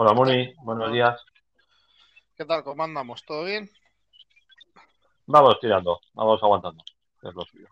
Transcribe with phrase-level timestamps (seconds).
[0.00, 1.20] Hola Moni, buenos días.
[2.36, 2.62] ¿Qué tal?
[2.62, 3.24] ¿Cómo andamos?
[3.24, 3.68] ¿Todo bien?
[5.26, 6.84] Vamos tirando, vamos aguantando,
[7.20, 7.66] es lo suyo.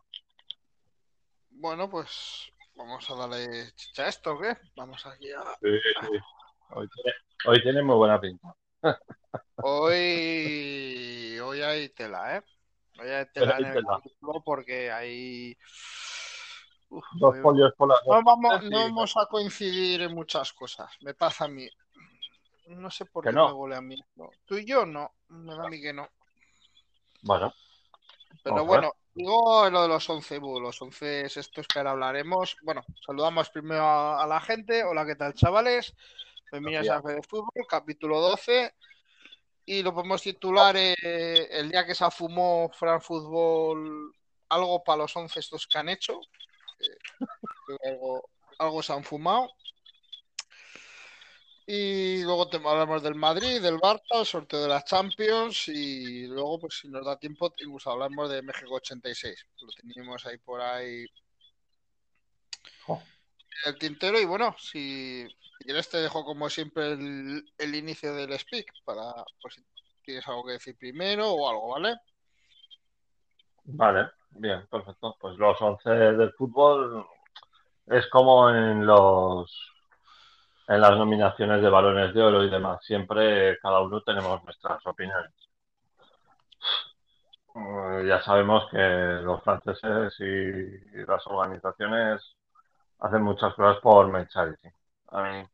[1.50, 4.56] Bueno, pues vamos a darle chicha a esto, ¿o qué?
[4.74, 5.40] Vamos aquí a...
[5.62, 5.68] Sí,
[6.00, 6.18] sí.
[6.70, 7.12] Hoy, tiene,
[7.46, 8.56] hoy tiene muy buena pinta.
[9.62, 12.42] Hoy, hoy hay tela, ¿eh?
[12.98, 13.98] Hoy hay tela Hoy hay en el tela.
[13.98, 15.56] capítulo porque hay...
[16.88, 20.90] Uf, Dos folios por las No vamos, no vamos a coincidir en muchas cosas.
[21.02, 21.68] Me pasa a mí.
[22.66, 23.48] No sé por qué no.
[23.48, 23.96] me huele a mí.
[24.16, 24.30] No.
[24.44, 25.12] Tú y yo no.
[25.28, 26.08] Me da a mí que no.
[27.22, 27.52] Bueno,
[28.42, 32.56] Pero bueno, digo lo de los 11 bu, los 11 estos que ahora hablaremos.
[32.62, 34.84] Bueno, saludamos primero a, a la gente.
[34.84, 35.94] Hola, ¿qué tal, chavales?
[36.52, 38.72] Bienvenidos a de Fútbol, capítulo 12.
[39.66, 40.94] Y lo podemos titular eh,
[41.50, 44.14] El día que se afumó Fran Fútbol,
[44.48, 46.20] algo para los 11 estos que han hecho.
[46.80, 48.28] Eh, algo,
[48.58, 49.50] algo se han fumado.
[51.66, 56.60] Y luego te- hablamos del Madrid, del Barça, el sorteo de las Champions y luego,
[56.60, 59.46] pues si nos da tiempo, incluso hablamos de México 86.
[59.60, 61.06] Lo teníamos ahí por ahí
[63.64, 64.20] en el tintero.
[64.20, 65.26] Y bueno, si
[65.60, 69.64] quieres te dejo como siempre el, el inicio del speak para pues, si
[70.04, 71.96] tienes algo que decir primero o algo, ¿vale?
[73.64, 75.16] vale, bien, perfecto.
[75.20, 77.06] Pues los 11 del fútbol
[77.86, 79.75] es como en los
[80.68, 82.84] en las nominaciones de balones de oro y demás.
[82.84, 85.32] Siempre cada uno tenemos nuestras opiniones.
[87.54, 92.36] Eh, Ya sabemos que los franceses y las organizaciones
[93.00, 94.68] hacen muchas cosas por charity.
[95.08, 95.44] A mí,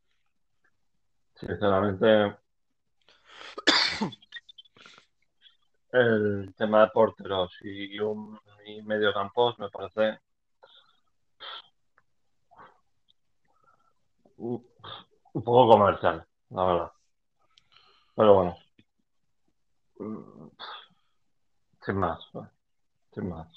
[1.35, 2.35] sinceramente,
[5.93, 7.95] el tema de porteros y
[8.65, 10.19] y mediocampos me parece
[15.33, 16.91] un, poco comercial, la verdad.
[18.15, 18.57] Pero bueno,
[21.85, 22.19] sin más,
[23.13, 23.47] sin más.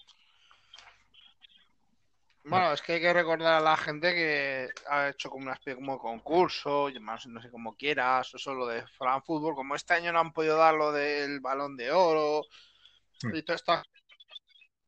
[2.44, 5.74] Bueno, es que hay que recordar a la gente que ha hecho como una especie
[5.74, 9.94] como de concurso, llamados no sé cómo quieras, eso lo de Fran Fútbol, como este
[9.94, 12.44] año no han podido dar lo del balón de oro
[13.22, 13.34] Hmm.
[13.34, 13.82] y todo está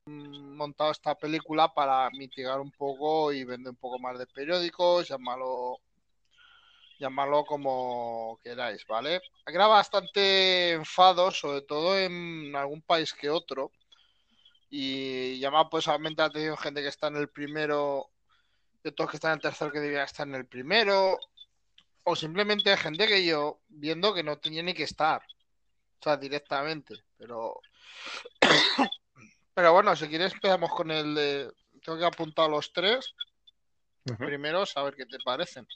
[0.07, 5.79] montado esta película para mitigar un poco y vender un poco más de periódicos, llámalo,
[6.99, 9.21] llámalo como queráis, ¿vale?
[9.45, 13.73] Crea bastante enfado, sobre todo en algún país que otro,
[14.71, 18.11] y llama pues solamente la atención gente que está en el primero,
[18.83, 21.19] de todos que están en el tercero que debían estar en el primero,
[22.03, 26.95] o simplemente gente que yo viendo que no tenía ni que estar, o sea, directamente,
[27.17, 27.61] pero
[29.55, 31.53] pero bueno, si quieres empezamos con el de...
[31.83, 33.15] tengo que apuntar los tres
[34.17, 35.67] primero, a ver qué te parecen.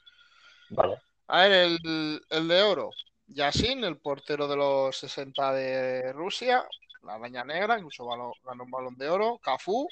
[0.71, 0.99] Vale.
[1.35, 2.91] A ver, el, el de oro.
[3.29, 6.63] Yassin, el portero de los 60 de Rusia,
[7.05, 9.39] la araña negra, incluso ganó, ganó un balón de oro.
[9.39, 9.89] Cafú.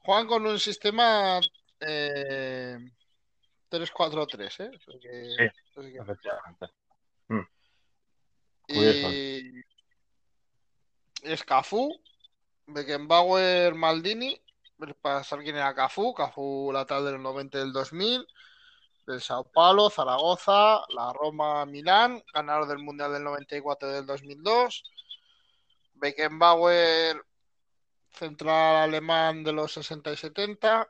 [0.00, 1.38] Juegan con un sistema
[1.78, 2.78] eh,
[3.70, 4.70] 3-4-3, ¿eh?
[5.00, 5.44] Que- Sí.
[5.44, 6.66] eso sí que- Efectivamente.
[8.66, 9.62] Y
[11.22, 11.96] es Cafú,
[12.66, 14.40] Beckenbauer, Maldini.
[15.00, 18.26] Para saber quién era Cafú, Cafú lateral del 90 y del 2000,
[19.08, 24.84] del Sao Paulo, Zaragoza, la Roma, Milán, ganador del Mundial del 94 y del 2002.
[25.94, 27.22] Beckenbauer,
[28.10, 30.88] central alemán de los 60 y 70.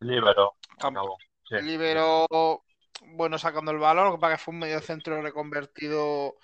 [0.00, 0.56] Libero.
[1.48, 1.56] Sí.
[1.62, 2.26] Libero,
[3.02, 6.36] bueno, sacando el balón, lo que fue un medio centro reconvertido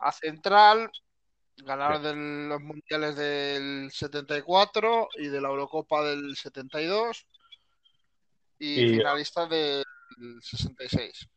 [0.00, 0.90] a central,
[1.58, 2.02] ganador Sí.
[2.02, 2.14] de
[2.48, 7.26] los mundiales del 74 y de la Eurocopa del 72
[8.58, 9.46] y, Y- finalista
[10.16, 11.28] del 66.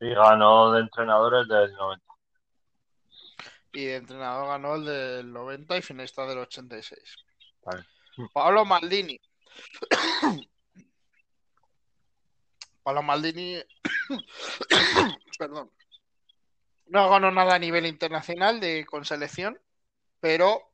[0.00, 2.04] Y ganó de entrenadores del 90.
[3.72, 6.98] Y de entrenador ganó el del 90 y finalista del 86.
[7.62, 7.84] Vale.
[8.32, 9.20] Pablo Maldini.
[12.82, 13.62] Pablo Maldini,
[15.38, 15.70] perdón,
[16.86, 19.60] no ganó nada a nivel internacional de, con selección,
[20.18, 20.72] pero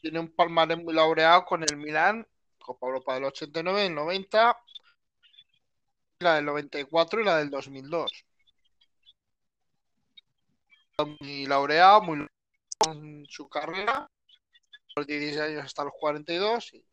[0.00, 2.26] tiene un palmarés muy laureado con el Milán,
[2.58, 4.58] Copa Europa del 89, el 90,
[6.24, 8.24] la del 94 y la del 2002.
[11.20, 12.26] Muy laureado, muy
[12.88, 14.08] en su carrera,
[14.96, 16.72] los 16 años hasta los 42.
[16.74, 16.84] Y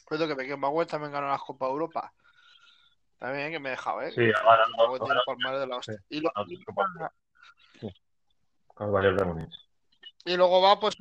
[0.00, 2.12] recuerdo que Beckenbauer también ganó las Copa Europa.
[3.18, 4.10] También que me he dejado, ¿eh?
[4.10, 5.94] Sí, tiene ganado un palmarés de la hostia.
[6.08, 6.48] Sí, Y, lo- con
[10.24, 10.96] y luego va pues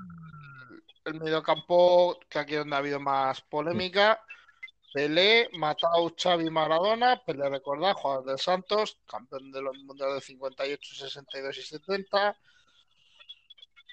[1.05, 4.21] el mediocampo, que aquí es donde ha habido más polémica.
[4.93, 10.95] Pelé, Matau, Xavi, Maradona, Pelé recordad, jugador del Santos, campeón de los mundiales de 58,
[10.95, 12.37] 62 y 70.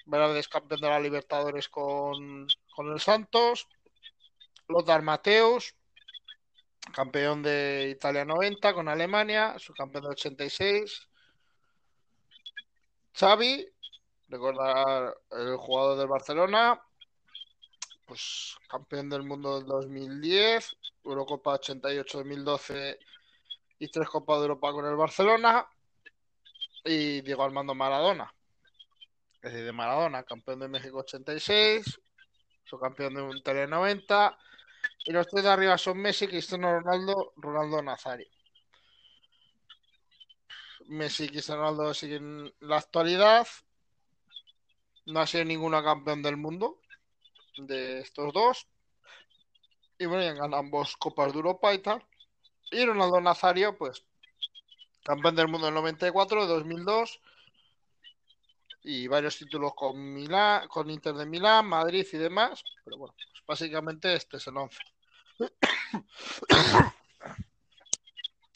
[0.07, 3.67] Verdes campeón de la Libertadores con, con el Santos.
[4.69, 5.75] Lothar Mateus,
[6.93, 11.07] campeón de Italia 90 con Alemania, subcampeón de 86.
[13.13, 13.67] Xavi,
[14.27, 16.81] recordar el jugador del Barcelona,
[18.07, 22.97] pues campeón del mundo del 2010, Eurocopa 88-2012
[23.79, 25.67] y tres Copas de Europa con el Barcelona.
[26.85, 28.33] Y Diego Armando Maradona,
[29.41, 31.99] es decir, de Maradona, campeón de México 86,
[32.63, 34.37] subcampeón de un Tele 90.
[35.05, 38.27] Y los tres de arriba son Messi, Cristiano Ronaldo, Ronaldo Nazario.
[40.85, 43.45] Messi y Cristiano Ronaldo siguen la actualidad.
[45.07, 46.79] No ha sido ninguno campeón del mundo
[47.57, 48.67] de estos dos.
[49.97, 52.05] Y bueno, ya ganan ambos Copas de Europa y tal.
[52.71, 54.05] Y Ronaldo Nazario, pues,
[55.03, 57.19] campeón del mundo en 94, 2002.
[58.83, 62.63] Y varios títulos con Milán, con Inter de Milán, Madrid y demás.
[62.85, 64.77] Pero bueno, pues básicamente este es el 11.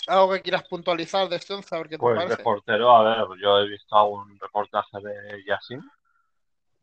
[0.07, 1.75] ¿Algo que quieras puntualizar de este 11?
[1.75, 2.37] A ver qué te Pues parece.
[2.37, 5.81] de portero, a ver, yo he visto un reportaje de Yassin.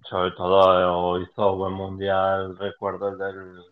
[0.03, 3.65] Sobre todo hizo buen mundial, recuerdo el del.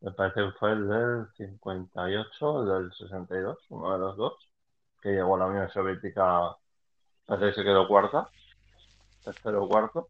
[0.00, 4.34] Me parece que fue el del 58, el del 62, uno de los dos,
[5.00, 6.56] que llegó a la Unión Soviética,
[7.26, 8.28] parece que se quedó cuarta,
[9.24, 10.08] tercero o cuarto.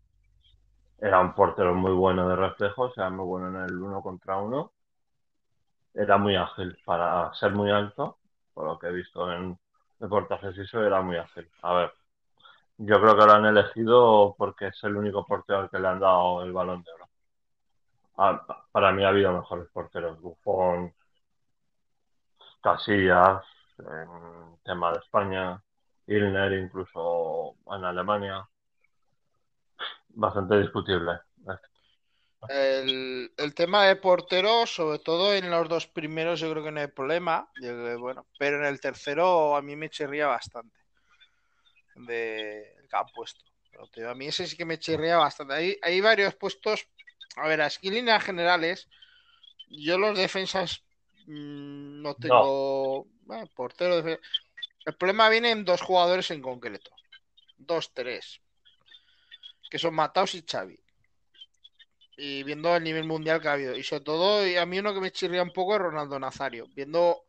[0.99, 4.73] Era un portero muy bueno de reflejos, era muy bueno en el uno contra uno.
[5.93, 8.17] Era muy ágil para ser muy alto,
[8.55, 9.59] por lo que he visto en
[10.01, 11.51] reportajes y eso, era muy ágil.
[11.63, 11.93] A ver,
[12.79, 16.01] yo creo que lo han elegido porque es el único portero al que le han
[16.01, 17.09] dado el balón de oro.
[18.17, 20.95] Ah, para mí ha habido mejores porteros, Buffon,
[22.61, 23.45] Casillas,
[23.79, 25.63] en tema de España,
[26.07, 28.49] Ilner incluso en Alemania.
[30.11, 31.21] Bastante discutible.
[32.49, 36.81] El, el tema de portero, sobre todo en los dos primeros, yo creo que no
[36.81, 37.49] hay problema.
[37.99, 40.78] Bueno, pero en el tercero a mí me chirría bastante.
[42.07, 43.45] De el que han puesto.
[43.71, 45.55] Pero, tío, a mí ese sí que me chirría bastante.
[45.55, 46.87] Hay, hay varios puestos.
[47.37, 48.89] A ver, aquí líneas generales,
[49.69, 50.83] yo los defensas
[51.27, 53.07] mm, no tengo.
[53.23, 53.99] Bueno, portero.
[54.87, 56.91] El problema viene en dos jugadores en concreto.
[57.57, 58.41] Dos, tres.
[59.71, 60.79] Que son Mataos y Xavi
[62.19, 63.77] y viendo el nivel mundial que ha habido.
[63.77, 66.67] Y sobre todo, y a mí uno que me chirría un poco es Ronaldo Nazario,
[66.75, 67.25] viendo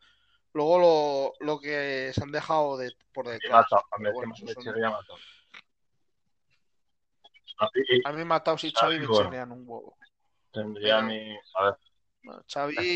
[0.54, 3.66] luego lo, lo que se han dejado de, por detrás.
[3.98, 5.18] Mí bueno, me son- Matao.
[8.06, 9.54] A mí Mataos y Xavi me Bueno.
[9.54, 9.98] un huevo.
[10.52, 11.38] tendría mi.
[11.56, 11.78] A ver,
[12.24, 12.96] Bueno, Xavi,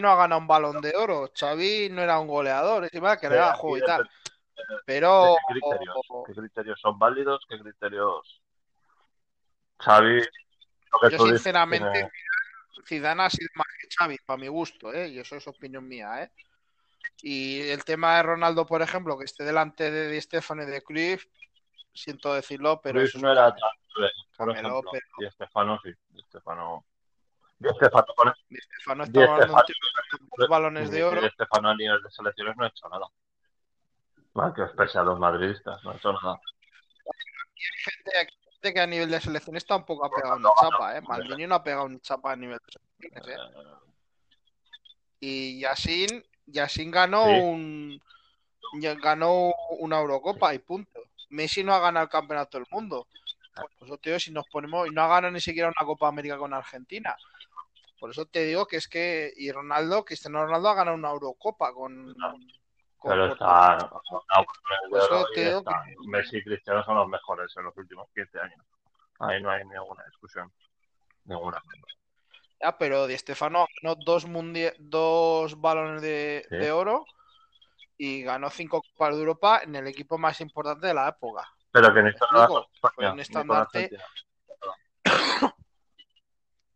[0.00, 1.30] no ha ganado un balón de oro.
[1.34, 4.08] Xavi no era un goleador, encima que era juego y tal.
[4.84, 5.96] Pero ¿Qué criterios?
[6.26, 7.44] ¿Qué criterios son válidos?
[7.48, 8.42] ¿Qué criterios?
[9.78, 12.10] Xavi, lo que yo sinceramente,
[12.86, 15.08] Zidane ha sido más que Xavi, para mi gusto, ¿eh?
[15.08, 16.22] y eso es opinión mía.
[16.22, 16.30] ¿eh?
[17.22, 20.82] Y el tema de Ronaldo, por ejemplo, que esté delante de Di Stefano y de
[20.82, 21.24] Cruyff,
[21.94, 23.54] siento decirlo, pero Cruyff no era
[24.36, 24.82] por ejemplo.
[24.92, 25.90] pero- Di Stefano sí.
[26.10, 26.84] Di Stefano.
[27.58, 31.22] Di Stefano con Di Stefano está de Stefano- balones de oro.
[31.22, 33.06] Di Stefano a nivel de selecciones no ha hecho nada.
[34.34, 36.38] Mal que os pese a los madridistas, no ha hecho nada.
[37.54, 41.00] Gente, hay gente que a nivel de selecciones tampoco ha pegado no, chapa, ¿eh?
[41.00, 43.62] Maldini no ha pegado ni chapa a nivel de selecciones, ¿eh?
[43.62, 43.76] Eh,
[45.20, 47.40] Y Yassin, Yassin ganó Sí.
[47.40, 48.00] un
[49.00, 51.00] ganó una Eurocopa y punto.
[51.30, 53.06] Messi no ha ganado el campeonato del mundo.
[53.78, 56.08] Por eso te digo, si nos ponemos, y no ha ganado ni siquiera una Copa
[56.08, 57.16] América con Argentina.
[57.98, 61.72] Por eso te digo que es que, y Ronaldo, Cristiano Ronaldo ha ganado una Eurocopa
[61.72, 62.14] con,
[62.98, 63.78] con Pero está.
[64.92, 65.72] eso te digo que-
[66.08, 68.60] Messi y Cristiano son los mejores en los últimos 15 años.
[69.20, 70.52] Ahí no hay ninguna discusión.
[71.24, 71.62] Ninguna.
[72.60, 74.26] Ya, pero Di Stefano ganó dos,
[74.78, 76.56] dos balones de, Sí.
[76.56, 77.04] de oro
[77.98, 81.48] y ganó cinco Copas de Europa en el equipo más importante de la época.
[81.70, 82.70] Pero que con explico?
[82.94, 83.90] Fue un estandarte.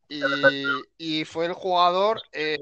[0.09, 0.65] Y,
[0.99, 2.59] y fue el jugador, eh,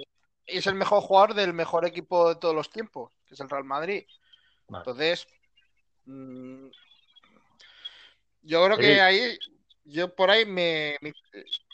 [0.47, 3.49] y es el mejor jugador del mejor equipo de todos los tiempos, que es el
[3.49, 4.05] Real Madrid.
[4.69, 4.83] Vale.
[4.83, 5.27] Entonces,
[6.05, 6.67] mm,
[8.43, 8.83] yo creo Sí.
[8.83, 9.39] que ahí,
[9.85, 11.15] yo por ahí me, me-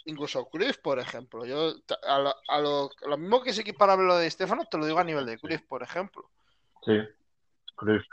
[0.07, 1.75] incluso Cruyff, por ejemplo, yo
[2.07, 5.05] a lo, a lo- mismo que es equiparable lo de Estefano, te lo digo a
[5.05, 6.31] nivel de Cruyff, por ejemplo.
[6.85, 6.99] Sí.
[7.77, 8.05] Cruyff,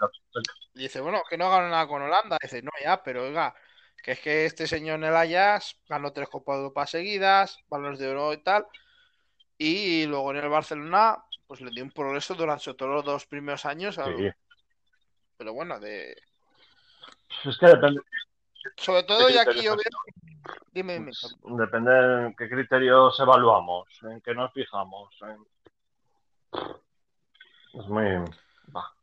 [0.74, 2.38] dice, bueno, que no ganó nada con Holanda.
[2.42, 3.54] Dice, no, ya, pero oiga,
[4.02, 8.00] que es que este señor en el Ajax ganó tres Copas de Europa seguidas, balones
[8.00, 8.66] de oro y tal.
[9.58, 13.66] Y luego en el Barcelona, pues le dio un progreso durante todos los dos primeros
[13.66, 13.98] años.
[14.00, 14.30] al- Sí.
[15.38, 16.16] Pero bueno, de...
[17.46, 18.02] Es que depende,
[18.78, 19.84] sobre todo ¿Qué y aquí yo veo...
[20.72, 21.12] Dime, dime.
[21.58, 25.10] depende en qué criterios evaluamos, en qué nos fijamos.
[25.22, 25.46] en-
[27.74, 28.04] Es muy...
[28.76, 28.94] Va.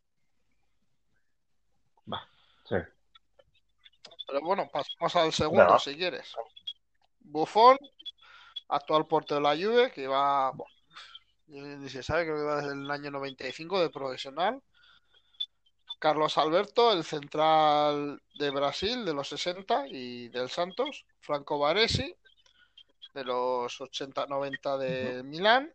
[2.12, 2.28] Va.
[2.64, 2.76] Sí.
[4.26, 6.35] Pero bueno, pasamos al segundo si quieres.
[7.21, 7.78] Buffon,
[8.69, 10.71] actual portero de la Juve, que va, bueno,
[11.47, 14.62] ni se sabe, creo que va desde el año 95 de profesional.
[15.99, 21.05] Carlos Alberto, el central de Brasil de los 60 y del Santos.
[21.21, 22.14] Franco Baresi,
[23.14, 25.73] de los 80-90 de Milán.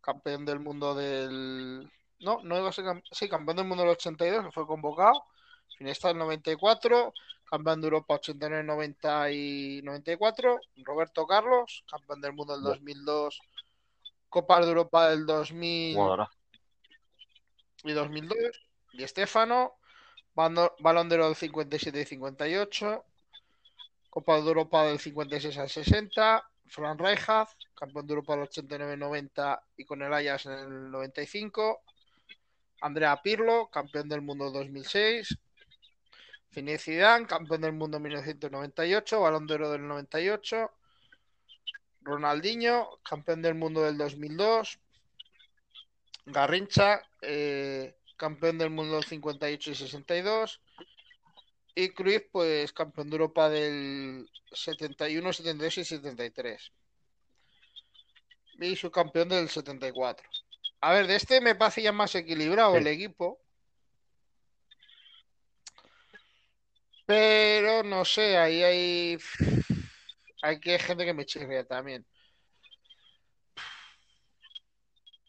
[0.00, 1.90] Campeón del mundo del...
[2.20, 2.84] No, no iba a ser...
[3.10, 5.24] Sí, campeón del mundo del 82, que fue convocado.
[5.78, 7.12] Finesta del 94,
[7.48, 10.60] campeón de Europa 89, 90 y 94.
[10.84, 12.74] Roberto Carlos, campeón del mundo del Buah.
[12.74, 13.40] 2002.
[14.28, 16.30] Copa de Europa del 2000 Jugadora.
[17.84, 18.38] y 2002.
[18.96, 19.74] Y Estefano,
[20.34, 23.04] Balón de Oro del 57 y 58.
[24.08, 26.50] Copa de Europa del 56 al 60.
[26.66, 31.82] Fran Rijkaard, campeón de Europa del 89-90 y con el Ajax en el 95.
[32.80, 35.36] Andrea Pirlo, campeón del mundo 2006.
[36.52, 40.70] Zinedine Zidane, campeón del mundo en 1998, Balón de Oro del 98.
[42.02, 44.78] Ronaldinho, campeón del mundo del 2002.
[46.26, 50.60] Garrincha, eh, campeón del mundo del 58 y 62.
[51.74, 56.72] Y Cruyff, pues campeón de Europa del 71, 72 y 73.
[58.60, 60.28] Y subcampeón del 74.
[60.80, 62.78] A ver, de este me parece ya más equilibrado Sí.
[62.78, 63.40] el equipo.
[67.06, 69.18] Pero no sé, ahí hay.
[70.42, 72.06] Hay que gente que me chirría también.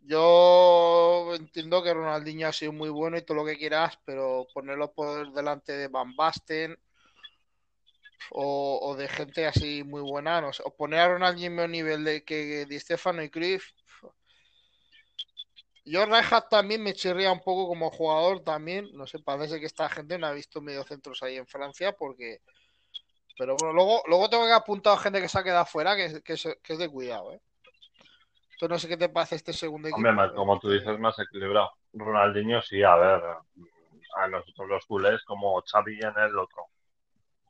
[0.07, 4.93] Yo entiendo que Ronaldinho ha sido muy bueno y todo lo que quieras, pero ponerlo
[4.93, 6.77] por delante de Van Basten
[8.31, 12.03] o, de gente así muy buena, no sé, o poner a Ronaldinho al mismo nivel
[12.03, 13.71] de que Di Stefano y Cruyff.
[15.85, 19.89] Yo Rijkaard también me chirría un poco como jugador también, no sé, parece que esta
[19.89, 22.41] gente no ha visto mediocentros ahí en Francia porque
[23.37, 26.21] pero bueno, luego, luego tengo que apuntar a gente que se ha quedado fuera, que,
[26.21, 27.41] que, que es de cuidado, ¿eh?
[28.55, 29.97] Entonces no sé qué te parece este segundo equipo.
[29.97, 31.71] Hombre, más- como tú dices, más equilibrado.
[31.93, 33.21] Ronaldinho sí, a ver,
[34.17, 36.67] a nosotros los culés, como Xavi en el otro.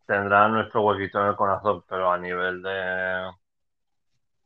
[0.08, 3.32] Tendrá nuestro huequito en el corazón, pero a nivel de,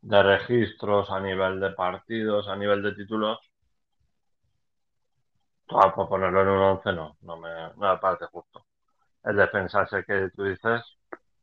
[0.02, 3.38] de registros, a nivel de partidos, a nivel de títulos,
[5.70, 8.66] ah, por ponerlo en un once no, no me, no me parece justo.
[9.24, 10.82] El defensa ese que tú dices,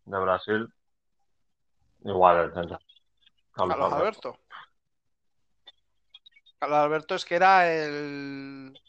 [0.06, 0.68] de Brasil,
[2.04, 2.80] igual el centro.
[3.52, 4.28] Carlos Carlos Alberto.
[4.30, 4.40] Alberto.
[6.60, 8.80] Carlos Alberto es que era el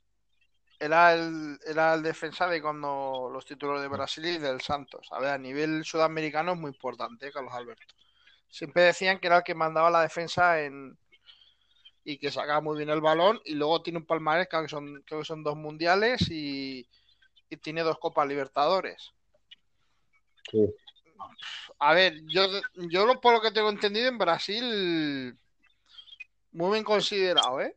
[0.81, 5.09] era el era el defensa de cuando los títulos de Brasil y del Santos.
[5.11, 7.33] A ver, a nivel sudamericano es muy importante, ¿eh?
[7.33, 7.95] Carlos Alberto.
[8.49, 10.97] Siempre decían que era el que mandaba la defensa en
[12.05, 15.21] y que sacaba muy bien el balón y luego tiene un palmarés que son creo
[15.21, 16.89] que son dos mundiales y,
[17.51, 19.13] y tiene dos Copas Libertadores.
[20.51, 20.75] Sí.
[21.81, 25.39] A ver, yo, yo lo, por lo que tengo entendido en Brasil,
[26.53, 27.77] muy bien considerado, ¿eh?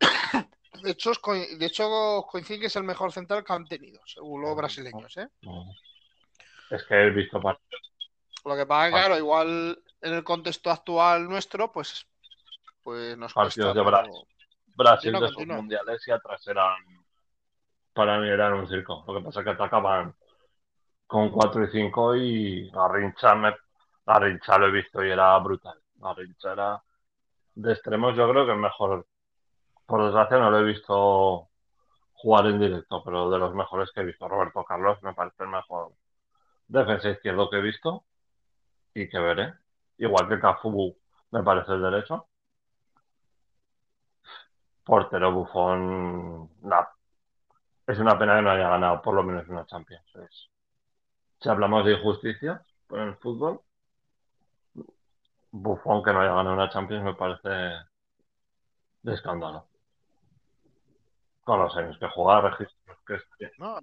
[0.82, 4.56] De hecho, de hecho coincide que es el mejor central que han tenido, según los
[4.56, 5.28] brasileños, ¿eh?
[6.70, 7.82] Es que he visto partidos.
[8.44, 9.06] Lo que pasa es que, Vale.
[9.06, 12.06] claro, igual en el contexto actual nuestro, pues,
[12.82, 14.26] pues nos Partidos de Brasil.
[14.74, 16.76] Brasil de sus mundiales y atrás eran,
[17.92, 19.04] para mí eran un circo.
[19.06, 20.14] Lo que pasa es que atacaban
[21.06, 23.54] con 4 y 5 y Garrincha, me,
[24.06, 25.78] Garrincha lo he visto y era brutal.
[25.96, 26.82] Garrincha era
[27.62, 29.06] de extremos, yo creo que es mejor.
[29.86, 31.48] Por desgracia no lo he visto
[32.14, 34.28] jugar en directo, pero de los mejores que he visto.
[34.28, 35.92] Roberto Carlos me parece el mejor
[36.68, 38.04] defensa izquierdo que he visto
[38.94, 39.54] y que veré.
[39.98, 40.96] Igual que Cafú
[41.30, 42.28] me parece el derecho.
[44.84, 46.50] Portero bufón.
[47.86, 50.04] Es una pena que no haya ganado por lo menos una Champions.
[51.40, 53.60] Si hablamos de injusticia en el fútbol,
[55.52, 57.48] bufón que no haya ganado una Champions me parece
[59.02, 59.66] de escándalo.
[61.42, 63.18] Con los años que juega, registros que
[63.58, 63.78] ¿no?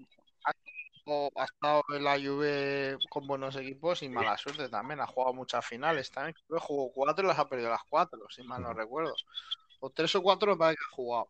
[1.35, 4.99] Ha, estado en la Juve con buenos equipos y mala suerte también.
[4.99, 6.35] Ha jugado muchas finales también.
[6.47, 8.79] Creo que jugó cuatro y las ha perdido las cuatro, si mal no Ujú.
[8.79, 9.15] recuerdo.
[9.79, 11.29] O tres o cuatro me parece que ha jugado.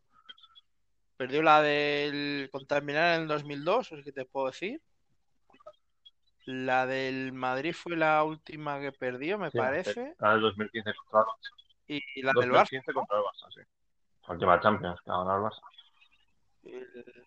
[1.17, 4.81] Perdió la del contra el Milan en el 2002, es que te puedo decir.
[6.47, 10.15] La del Madrid fue la última que perdió, me Sí, parece.
[10.17, 11.25] La del 2015 contra
[11.87, 12.69] Y, y la del Barça.
[12.71, 13.59] 2015 contra el Barça, sí.
[14.27, 15.61] La última Champions que ha ganado el Barça.
[16.63, 17.25] El-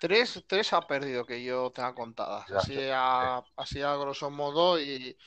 [0.00, 2.48] Tres, tres ha perdido que yo tenga contadas.
[2.52, 4.78] Así a, así a grosso modo.
[4.80, 5.18] Y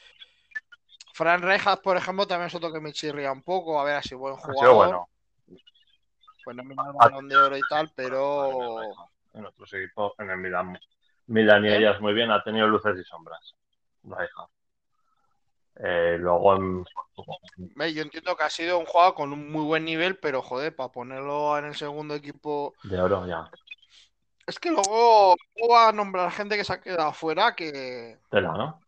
[1.12, 3.82] Fran Rejas, por ejemplo, también es otro que me chirría un poco.
[3.82, 4.76] A ver, sido buen jugador.
[4.78, 5.10] bueno.
[6.46, 8.94] No me da el balón de oro y tal, pero.
[9.34, 10.80] En otros equipos, en el Milan.
[11.28, 11.78] Milan y ¿Eh?
[11.78, 13.56] ellas muy bien, ha tenido luces y sombras.
[14.04, 14.48] La hija.
[15.84, 16.86] Eh, luego en.
[17.76, 20.76] Ve, Yo entiendo que ha sido un jugador con un muy buen nivel, pero joder,
[20.76, 22.74] para ponerlo en el segundo equipo.
[22.84, 23.50] De oro ya.
[24.46, 25.36] Es que luego,
[25.72, 28.82] va a nombrar gente que se ha quedado fuera que, Tela, ¿no?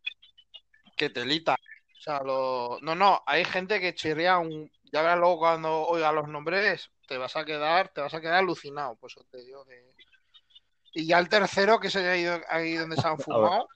[0.98, 1.54] que telita.
[1.54, 2.80] O sea, lo...
[2.82, 4.70] no, no, hay gente que chirría un.
[4.92, 8.36] Ya verás luego cuando oiga los nombres, te vas a quedar, te vas a quedar
[8.36, 8.96] alucinado.
[8.98, 9.93] Pues eso te digo que.
[10.94, 13.68] Y ya el tercero, que es ahí, ahí donde se han fumado.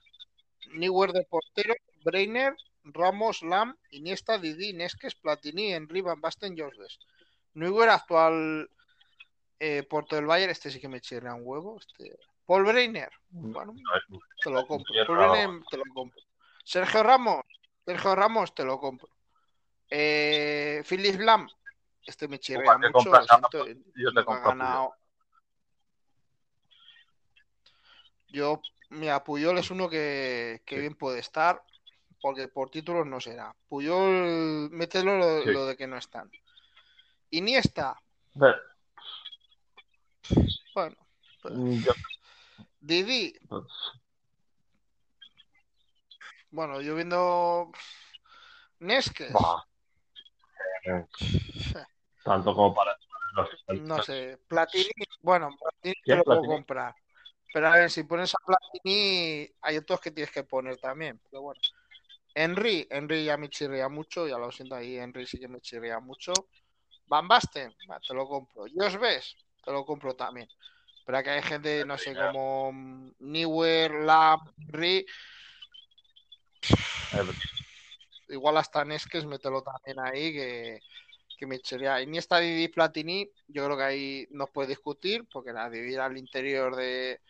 [0.72, 6.98] Neuer de portero, Breiner, Ramos, Lam, Iniesta, Didi, Nesques, Platini, Henry, Van Basten, Josves.
[7.54, 8.70] Neuer, actual
[9.58, 11.78] eh, porto del Bayern, este sí que me chirrea un huevo.
[11.78, 12.18] Este...
[12.46, 13.74] Paul Breiner, bueno,
[14.08, 14.94] No te lo compro.
[15.06, 16.22] Paul Breiner, te lo compro.
[16.64, 17.44] Sergio Ramos,
[17.84, 19.10] Sergio Ramos, te lo compro.
[19.90, 21.46] Eh, Philip Lam,
[22.06, 23.10] este me chirrea mucho.
[23.26, 24.94] siento, yo te nunca ha ganado.
[28.28, 30.80] Yo, mira, Puyol es uno que, que Sí.
[30.82, 31.62] bien puede estar,
[32.20, 33.54] porque por títulos no será.
[33.68, 35.50] Puyol, mételo lo, Sí.
[35.50, 36.30] lo de que no están.
[37.30, 38.00] Iniesta,
[40.74, 40.96] bueno.
[41.42, 41.54] pues,
[41.84, 41.92] yo-
[42.80, 43.64] Didi, pues,
[46.50, 47.70] bueno, yo viendo
[48.78, 49.34] Nesques.
[50.86, 51.04] Eh,
[52.24, 52.96] tanto como para
[53.68, 56.94] no sé, Platini, bueno, Platini te ¿Quién, lo puedo comprar.
[57.52, 61.20] Pero a ver, si pones a Platini, hay otros que tienes que poner también.
[61.30, 61.60] Pero bueno.
[62.34, 65.98] Henry, Henry ya me chirría mucho, ya lo siento ahí, Henry sí que me chirría
[65.98, 66.32] mucho.
[67.06, 67.74] Van Basten,
[68.06, 68.64] te lo compro.
[68.72, 70.48] Jos ves, te lo compro también.
[71.04, 72.70] Pero que hay gente, no sé, como
[73.18, 75.06] Neuer, Lam, Henry,
[78.28, 80.80] igual hasta Nesques, mételo también ahí, que,
[81.38, 82.00] que me echaría.
[82.02, 86.18] Iniesta, Didi, Platini, yo creo que ahí no se puede discutir, porque la dividir al
[86.18, 87.20] interior de,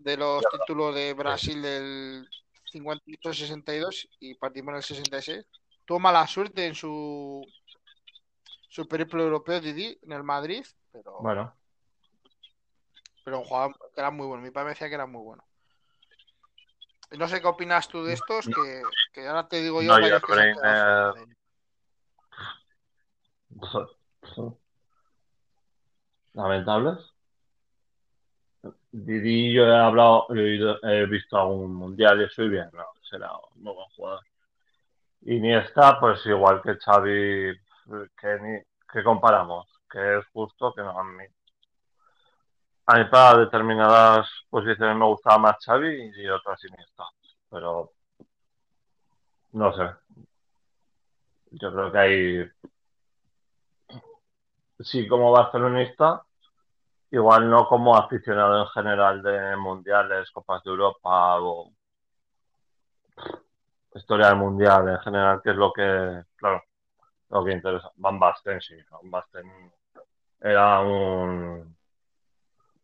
[0.00, 2.28] de los títulos de Brasil del
[2.72, 5.46] 58-62 y partimos en el 66.
[5.84, 7.46] Tuvo mala suerte en su,
[8.68, 11.54] su periplo europeo, Didi, en el Madrid, pero, Bueno,
[13.24, 14.42] pero un jugador que era muy bueno.
[14.42, 15.44] Mi padre me decía que era muy bueno.
[17.12, 18.82] No sé qué opinas tú de estos, que,
[19.12, 21.36] que ahora te digo yo No, quedado fuera de-
[26.32, 26.98] lamentables.
[28.92, 33.64] Didi, yo he hablado, he, visto algún mundial y eso y bien, no, será un
[33.64, 34.24] buen jugador.
[35.22, 37.56] Iniesta, pues igual que Xavi,
[38.20, 38.58] que, ni,
[38.92, 41.24] que comparamos, que es justo que no a mí.
[42.86, 47.04] A mí para determinadas posiciones me gustaba más Xavi y otras Iniesta,
[47.48, 47.92] pero
[49.52, 49.84] no sé.
[51.52, 52.50] Yo creo que hay
[54.80, 56.24] sí como barcelonista,
[57.10, 61.72] igual no como aficionado en general de mundiales, Copas de Europa o
[63.94, 66.62] historia del mundial en general, que es lo que, claro,
[67.30, 67.90] lo que interesa.
[67.96, 69.72] Van Basten, sí, Van Basten
[70.40, 71.76] era un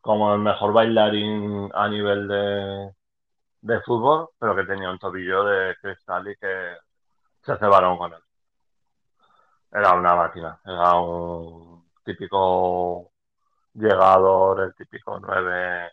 [0.01, 2.95] como el mejor bailarín a nivel de,
[3.63, 6.77] de fútbol, pero que tenía un tobillo de cristal y que
[7.43, 8.23] se cebaron con él.
[9.73, 13.13] Era una máquina, era un típico
[13.77, 15.93] llegador, el típico 9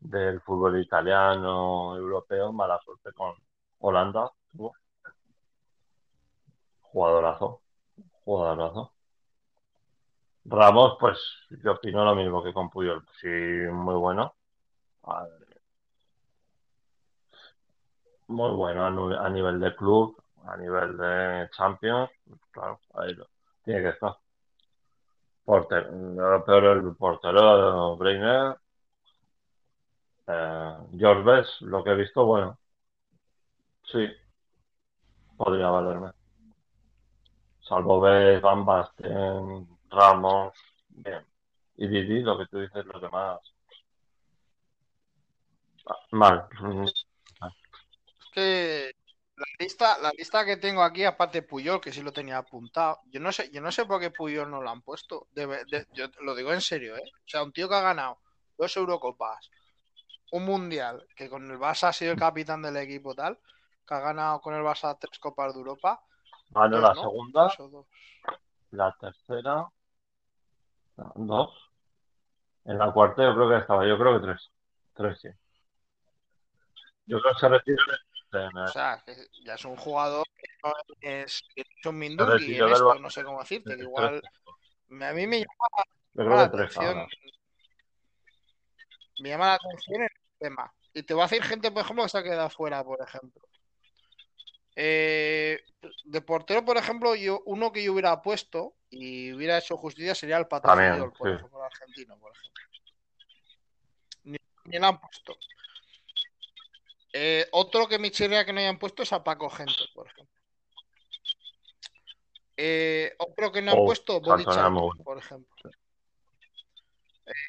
[0.00, 3.34] del fútbol italiano, europeo, mala suerte con
[3.78, 4.30] Holanda.
[6.80, 7.62] Jugadorazo,
[8.24, 8.92] jugadorazo.
[10.44, 11.18] Ramos, pues
[11.62, 14.34] yo opino lo mismo que con Puyol, sí, muy bueno.
[18.28, 18.86] Muy bueno
[19.18, 22.10] a, nivel de club, a nivel de Champions,
[22.50, 23.16] claro, ahí
[23.64, 24.16] tiene que estar.
[25.46, 25.88] Porter,
[26.44, 28.56] peor el portero Breiner.
[30.26, 32.58] Eh, George lo que he visto, bueno,
[33.84, 34.08] sí,
[35.36, 36.10] podría valerme.
[37.60, 40.52] Salvo Best, Van Basten, Ramos,
[40.88, 41.24] bien.
[41.76, 43.40] Y Didi, lo que tú dices, los demás.
[45.86, 46.48] ah, Mal.
[46.82, 48.85] Es que
[49.36, 53.00] la lista, la lista que tengo aquí, aparte de Puyol, que sí lo tenía apuntado,
[53.06, 55.28] yo no sé, yo no sé por qué Puyol no lo han puesto.
[55.32, 57.02] De yo lo digo en serio, ¿eh?
[57.04, 58.18] O sea, un tío que ha ganado
[58.56, 59.50] dos Eurocopas,
[60.32, 63.38] un Mundial, que con el Barça ha sido el capitán del equipo tal,
[63.86, 66.00] que ha ganado con el Barça tres Copas de Europa,
[66.50, 67.02] Ganó Dos, la ¿no?
[67.02, 67.52] segunda,
[68.70, 69.66] la tercera,
[71.16, 71.50] dos.
[72.64, 74.50] En la cuarta yo creo que estaba, yo creo que tres.
[74.94, 75.28] Tres, sí.
[77.06, 77.82] Yo creo que se retiró
[78.36, 82.72] O sea, que ya es un jugador que no es, que es un retiró en
[82.72, 84.22] esto, no sé cómo decirte, que igual
[84.90, 85.44] a mí me
[86.14, 87.06] llama la atención,
[89.20, 90.72] me llama la atención el tema.
[90.94, 93.42] Y te voy a decir gente, por ejemplo, que se ha quedado fuera, por ejemplo.
[94.74, 95.58] Eh,
[96.04, 100.36] de portero, por ejemplo, yo uno que yo hubiera puesto y hubiera hecho justicia sería
[100.36, 101.34] el Fillol, por sí.
[101.34, 102.62] ejemplo, argentino, por ejemplo.
[104.24, 105.36] Ni, ni lo han puesto.
[107.18, 110.34] Eh, otro que me chirrea que no hayan puesto es a Paco Gento, por ejemplo.
[112.58, 114.38] Eh, otro que no han Oh, puesto, por
[115.18, 115.70] ejemplo.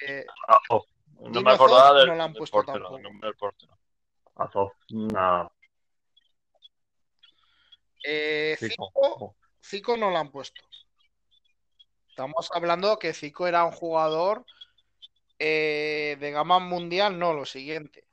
[0.08, 0.86] Eh, Azov.
[1.20, 3.52] No Dino me acordaba Zoff del, no la han del puesto portero, tampoco.
[3.60, 3.70] del.
[4.36, 5.52] Azov, nada.
[8.04, 8.56] eh.
[8.58, 10.62] Zico, Oh, Zico no lo han puesto.
[12.08, 14.46] Estamos hablando que Zico era un jugador
[15.40, 18.07] eh, de gama mundial, no, lo siguiente.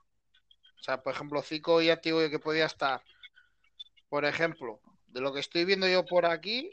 [0.85, 3.03] O sea, por ejemplo, Zico ya te digo que podía estar,
[4.11, 6.71] por ejemplo, de lo que estoy viendo yo por aquí,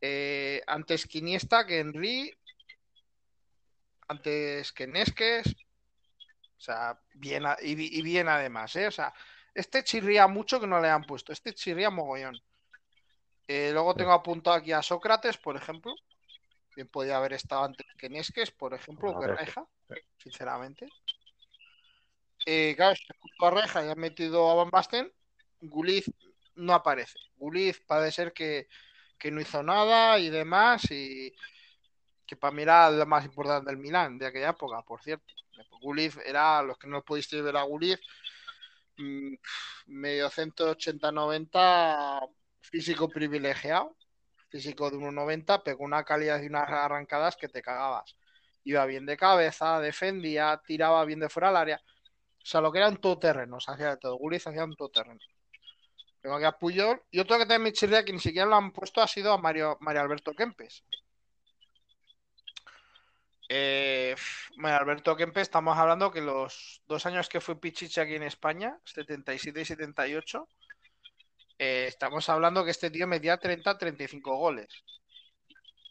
[0.00, 2.32] eh, antes que Iniesta, que Henry,
[4.06, 8.86] antes que Nesques, o sea, bien, a- y, bi- y bien además, ¿eh?
[8.86, 9.12] O sea,
[9.52, 12.40] este chirría mucho que no le han puesto, este chirría mogollón.
[13.48, 15.92] Eh, luego tengo apuntado aquí a Sócrates, por ejemplo,
[16.72, 19.26] que podía haber estado antes que Nesques, por ejemplo, o que.
[19.26, 19.64] Reja,
[20.18, 20.88] sinceramente.
[22.46, 25.12] Eh, puesto a Reja y han metido a Van Basten,
[25.60, 26.10] Guliz
[26.54, 27.18] no aparece.
[27.36, 28.68] Guliz parece ser que,
[29.18, 31.34] que no hizo nada y demás, y
[32.26, 35.24] que para mí era lo más importante del Milán de aquella época, por cierto.
[35.80, 37.98] Guliz era, los que no pudisteis ver a Guliz,
[38.96, 39.34] mm,
[39.86, 42.20] medio centro 80-90,
[42.60, 43.96] físico privilegiado,
[44.48, 48.16] físico de 1,90, pegó una calidad y unas arrancadas que te cagabas.
[48.64, 51.82] Iba bien de cabeza, defendía, tiraba bien de fuera del área.
[52.48, 54.16] O sea, lo que era un todoterreno, se hacía de todo.
[54.16, 55.20] Guliz hacía un todoterreno.
[56.22, 57.02] Tengo aquí a Puyol.
[57.10, 59.76] Y otro que también me que ni siquiera lo han puesto ha sido a Mario,
[59.80, 60.82] Mario Alberto Kempes.
[63.50, 64.14] Eh,
[64.56, 68.78] Mario Alberto Kempes, estamos hablando que los dos años que fue Pichichi aquí en España,
[68.84, 70.48] 77 y 78,
[71.58, 74.68] eh, estamos hablando que este tío metía 30-35 goles.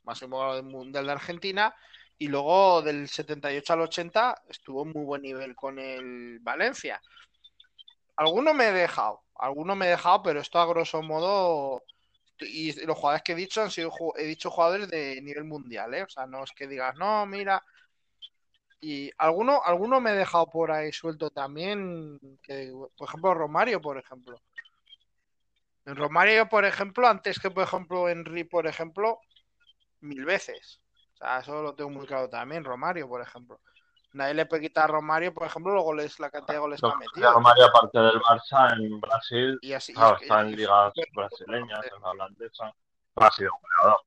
[0.04, 1.76] Máximo Mundial de Argentina.
[2.19, 7.01] Y luego del 78 al 80 estuvo en muy buen nivel con el Valencia.
[8.15, 11.84] Alguno me he dejado, alguno me he dejado, pero esto a grosso modo.
[12.39, 16.03] Y los jugadores que he dicho han sido, he dicho jugadores de nivel mundial, ¿eh?
[16.03, 17.63] O sea, no es que digas, no, mira.
[18.80, 23.97] Y alguno, alguno me he dejado por ahí suelto también, que, por ejemplo, Romario, por
[23.97, 24.39] ejemplo.
[25.86, 29.19] En Romario, por ejemplo, antes que, por ejemplo, Henry, por ejemplo,
[30.01, 30.80] mil veces.
[31.17, 32.63] O sea, eso lo tengo muy claro también.
[32.63, 33.60] Romario, por ejemplo.
[34.13, 36.88] Nadie le puede quitar a Romario, por ejemplo, los goles, la cantidad de goles que
[36.88, 37.34] ha metido.
[37.34, 39.93] Romario, aparte del Barça, en Brasil, Y así.
[39.93, 42.65] claro, y- está en ligas brasileñas, en la holandesa.
[43.15, 44.01] No ha sido goleador.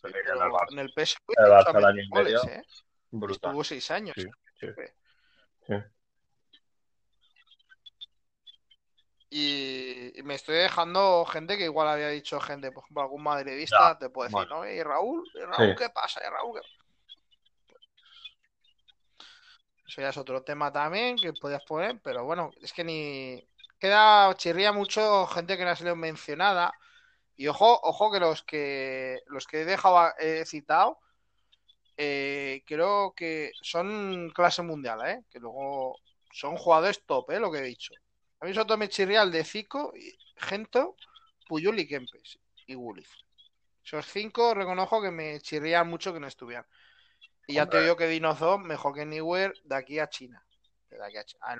[0.00, 2.64] Pero en el pero Barça, en el PSV el Barça el año goles, medio, ¿eh?
[3.10, 3.50] brutal.
[3.50, 4.16] Estuvo seis años.
[4.16, 4.26] Sí,
[4.58, 4.66] sí,
[5.66, 5.74] sí.
[9.32, 13.92] Y, y me estoy dejando gente que igual había dicho gente, por ejemplo, algún madridista
[13.92, 14.64] Ya, te puede decir, bueno.
[14.64, 14.68] ¿no?
[14.68, 15.30] ¿Y Raúl?
[15.34, 15.76] ¿Y Raúl Sí.
[15.78, 16.20] qué pasa?
[16.26, 16.66] ¿Y Raúl qué
[19.86, 23.44] Eso ya es otro tema también que podías poner, pero bueno, es que ni
[23.78, 26.72] queda chirría mucho gente que no ha sido mencionada.
[27.36, 30.98] Y ojo, ojo que los que los que he dejado he citado
[31.96, 35.24] eh, creo que son clase mundial, ¿eh?
[35.30, 35.98] Que luego
[36.32, 37.40] son jugadores top, ¿eh?
[37.40, 37.94] Lo que he dicho.
[38.40, 39.92] A mí me chirría el de Zico,
[40.36, 40.96] Gento,
[41.46, 43.10] Puyol y Kempes y Guliz.
[43.84, 46.66] Esos cinco reconozco que me chirrían mucho que no estuvieran.
[47.46, 50.44] Y ya te digo que Dinozo mejor que Neuer de aquí a China.
[50.88, 51.56] De aquí a Chi- Ah,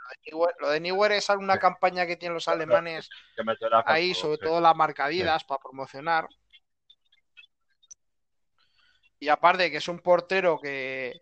[0.60, 1.60] lo, de Neuer es una Sí.
[1.60, 3.42] campaña que tienen los alemanes Que
[3.84, 4.44] ahí, todo, sobre sí.
[4.44, 6.28] todo la marca Adidas para promocionar.
[9.18, 11.20] Y aparte que es un portero que,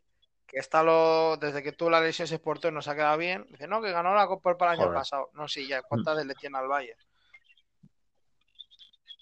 [0.48, 3.46] que está lo, desde que tuvo la lesión ese portero no se ha quedado bien.
[3.50, 4.94] Dice, no, que ganó la Copa del año Joder.
[4.94, 5.30] pasado.
[5.34, 5.82] No, sí, ya.
[5.82, 6.98] ¿Cuántas veces le tiene al Bayern?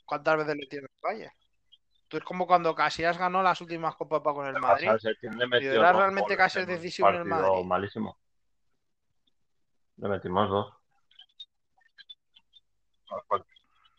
[0.05, 1.35] ¿Cuántas veces le tiene al Bayern?
[2.07, 4.89] Tú es como cuando Casillas ganó las últimas Copas Europa con el El Madrid.
[5.23, 7.65] El metió era realmente casi un decisivo en el Madrid.
[7.65, 8.17] malísimo.
[9.97, 10.73] Le metimos dos.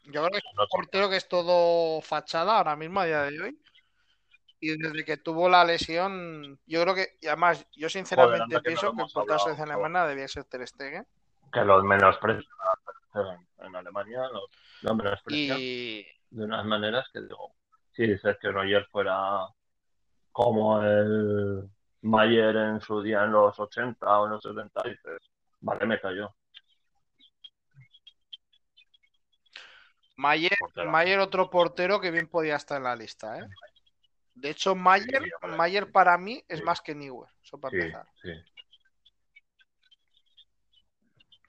[0.06, 3.42] Yo creo que es un portero que es todo fachada ahora mismo a día de
[3.42, 3.62] hoy.
[4.60, 8.72] Y desde que tuvo la lesión, yo creo que, y además, yo sinceramente anda que
[8.74, 11.06] no pienso que el portero selección alemana debía ser Ter Stegen.
[11.52, 12.44] Que los menosprecian
[13.16, 14.22] en, en Alemania.
[14.34, 14.50] los-
[14.82, 17.54] Lo menosprecia Y de unas maneras que digo,
[17.94, 19.48] si dices que Neuer fuera
[20.32, 21.70] como el
[22.02, 25.22] Mayer en su día en los 80 o en los 70, dices,
[25.62, 26.34] vale, me cayó.
[30.16, 30.52] Mayer.
[30.88, 33.48] Mayer otro portero que bien podía estar en la lista, ¿eh?
[34.38, 35.48] De hecho, Mayer, Sí.
[35.48, 36.66] Mayer para mí es Sí.
[36.66, 38.08] más que Neuer, eso para Sí, empezar.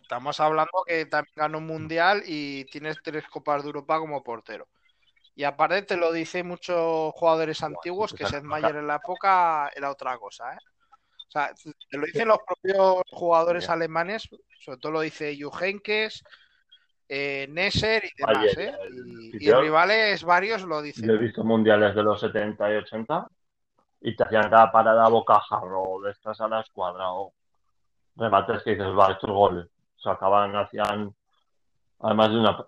[0.01, 4.67] Estamos hablando que también ganó un mundial y tienes tres copas de Europa como portero.
[5.35, 9.91] Y aparte te lo dicen muchos jugadores antiguos que Seth Mayer en la época era
[9.91, 10.59] otra cosa, ¿eh?
[11.29, 11.53] O sea,
[11.91, 14.27] te lo dicen los propios jugadores alemanes,
[14.59, 16.25] sobre todo lo dice Juhenkes,
[17.09, 18.75] eh, Nesser y demás, ¿eh?
[18.83, 21.19] el Y, rivales varios lo Yo he dicen.
[21.19, 23.27] visto mundiales de los 70 y 80
[24.01, 27.33] y te hacían cada parada a bocajarro de estas a la escuadra o
[28.17, 29.67] remates que dices, va, estos goles.
[29.97, 31.15] Sacaban, hacían,
[32.01, 32.65] además de una...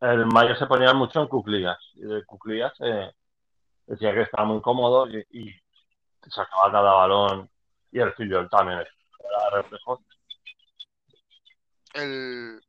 [0.00, 3.12] El Mayer se ponía mucho en cuclillas y de cuclillas eh,
[3.86, 5.52] decía que estaba muy cómodo y, y
[6.30, 7.50] sacaba cada balón
[7.90, 10.02] y el Filiol también era reflejo.
[11.94, 12.60] El,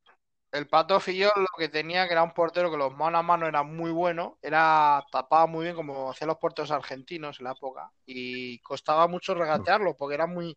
[0.52, 3.46] el Pato Fillol lo que tenía que era un portero que los mano a mano
[3.46, 7.90] era muy bueno, era tapaba muy bien como hacían los porteros argentinos en la época
[8.04, 10.56] y costaba mucho regatearlo porque era muy,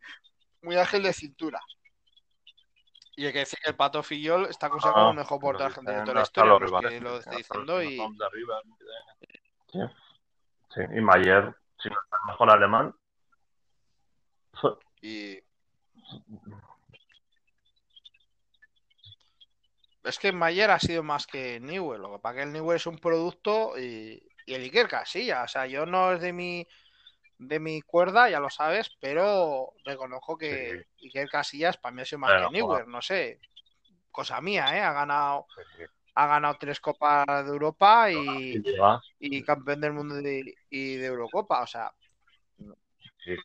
[0.61, 1.61] muy ágil de cintura.
[3.15, 5.99] Y hay que decir que el Pato Fillol está considerado como el mejor portero argentino
[5.99, 7.97] de toda la Hasta historia, los que rivales, lo esté hasta diciendo y
[9.71, 9.79] Sí,
[10.73, 12.95] sí, y Mayer, si no es el mejor alemán,
[15.01, 15.39] Y
[20.03, 22.01] es que Mayer ha sido más que Newell.
[22.01, 25.43] Lo que pasa que el Newell es un producto y, y el Iker Casilla.
[25.43, 26.67] O sea, yo no es de mi
[27.39, 32.19] de mi cuerda, ya lo sabes, pero reconozco que Iker Casillas para mí ha sido
[32.19, 32.87] más Bueno, que Newell.
[32.87, 33.39] No sé,
[34.11, 34.81] cosa mía, ¿eh?
[34.81, 35.83] Ha ganado, sí,
[36.15, 38.63] ha ganado tres copas de Europa y
[39.19, 41.91] y, campeón del mundo de- y de Eurocopa, o sea.
[43.23, 43.35] Sí.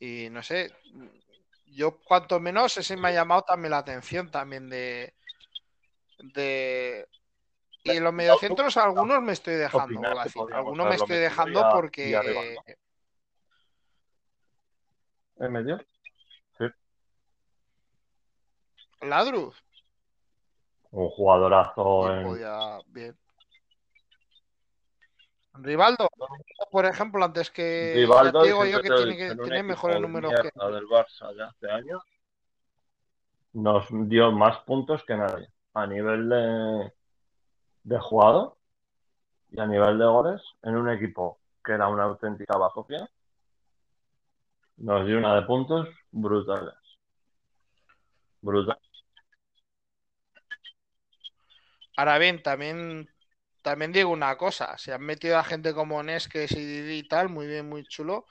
[0.00, 0.72] Y no sé,
[1.66, 5.14] yo cuanto menos ese me ha llamado también la atención también de
[6.18, 7.08] de
[7.84, 10.00] y en los mediocentros algunos me estoy dejando,
[10.52, 12.18] algunos me estoy dejando porque
[15.40, 15.80] ¿En medio?
[19.00, 19.56] Ladruz
[20.90, 22.24] Un jugadorazo en...
[22.24, 23.16] podía bien.
[25.54, 26.08] Rivaldo,
[26.70, 30.86] por ejemplo, antes que Rivaldo, digo yo que tiene que tiene mejores números que del
[30.86, 32.02] Barça de hace años,
[33.52, 35.48] nos dio más puntos que nadie.
[35.78, 36.92] A nivel de,
[37.84, 38.00] de
[39.50, 43.08] y a nivel de goles, en un equipo que era una auténtica bazofia,
[44.78, 46.74] nos dio una de puntos brutales.
[48.40, 48.78] Brutal.
[51.96, 53.08] Ahora bien, también,
[53.62, 57.28] también digo una cosa, se han metido a gente como Nesques y Didi y tal,
[57.28, 58.26] muy bien, muy chulo.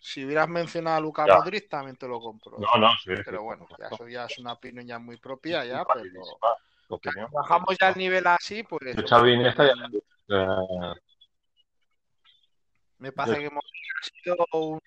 [0.00, 1.36] Si hubieras mencionado a Luka Ya.
[1.36, 2.58] Modric, también te lo compro.
[2.58, 3.12] No, no, sí.
[3.22, 6.22] Pero bueno, ya eso ya es una opinión ya muy propia, ya, pero
[6.88, 7.28] opinión.
[7.30, 9.54] bajamos ya el nivel así, pues De Xavi ya
[10.28, 10.94] eh,
[12.98, 14.80] me parece que ha sido un...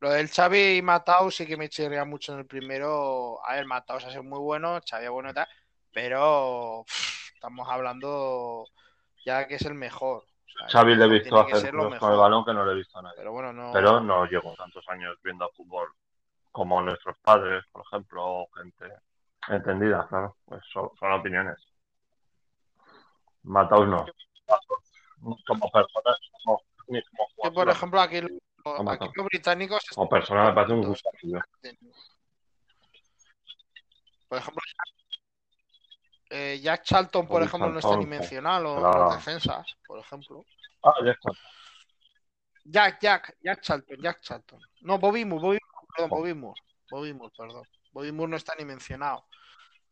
[0.00, 3.40] Lo del Xavi y Matau sí que me chirría mucho en el primero.
[3.46, 5.48] A ver, Matau ha sido muy bueno, Xavi es bueno y tal,
[5.92, 8.66] pero pff, estamos hablando
[9.24, 10.24] ya que es el mejor.
[10.70, 13.02] Xavi le he visto hacer cosas con el balón que no le he visto a
[13.02, 13.16] nadie.
[13.16, 13.70] Pero bueno, no.
[13.72, 15.88] Pero no llevo tantos años viendo fútbol
[16.52, 18.86] como nuestros padres, por ejemplo, o gente
[19.48, 20.36] entendida, claro.
[20.44, 21.56] Pues son, son opiniones.
[23.42, 24.06] Mataos no.
[25.46, 30.44] Como personas, como, ni como Que, por ejemplo, aquí, lo- aquí los británicos Como persona
[30.44, 31.10] me parece un gusto.
[34.28, 34.62] Por ejemplo,
[36.34, 39.04] eh, Jack Charlton, por ejemplo, no está ni Charlton, mencionado, los, claro.
[39.04, 40.44] los defensas, por ejemplo.
[40.82, 41.30] Ah, ya está.
[42.64, 44.60] Jack, Jack, Jack Charlton, Jack Charlton.
[44.82, 46.16] No, Bobby Moore, Bobby Moore, perdón, Oh.
[46.16, 47.64] Bobby Moore, Bobby Moore, perdón.
[47.92, 49.26] Bobby Moore no está ni mencionado.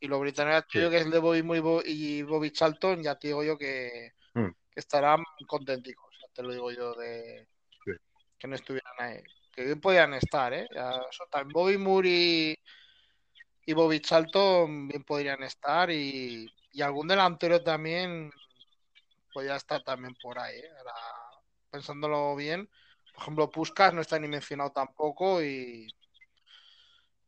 [0.01, 0.79] Y los británicos, Sí.
[0.81, 4.13] que es de Bobby Moore y Bo- y Bobby Charlton, ya te digo yo que,
[4.35, 4.49] Hmm.
[4.71, 7.47] que estarán contenticos, ya te lo digo yo de
[7.85, 7.93] Sí.
[8.39, 9.23] que no estuvieran ahí.
[9.55, 10.67] Que bien podían estar, ¿eh?
[10.75, 12.57] Ya, eso Bobby Moore y,
[13.65, 18.33] y Bobby Charlton bien podrían estar y, y algún delantero también
[19.33, 20.71] podría estar también por ahí, ¿eh?
[20.79, 20.95] Ahora,
[21.71, 22.69] pensándolo bien,
[23.15, 25.87] por ejemplo, Puskas no está ni mencionado tampoco y,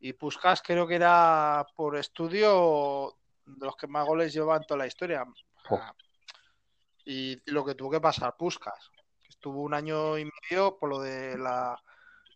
[0.00, 3.16] y Puskas creo que era por estudio
[3.46, 5.24] de los que más goles lleva en toda la historia.
[7.04, 8.90] Y, y lo que tuvo que pasar Puskas.
[9.28, 11.80] Estuvo un año y medio por lo de la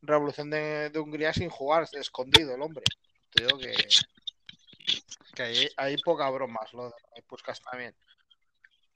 [0.02, 2.84] revolución de, de Hungría sin jugar, escondido el hombre.
[3.30, 3.74] Te digo que,
[5.34, 7.94] Que hay, hay poca bromas, lo de Puskas también.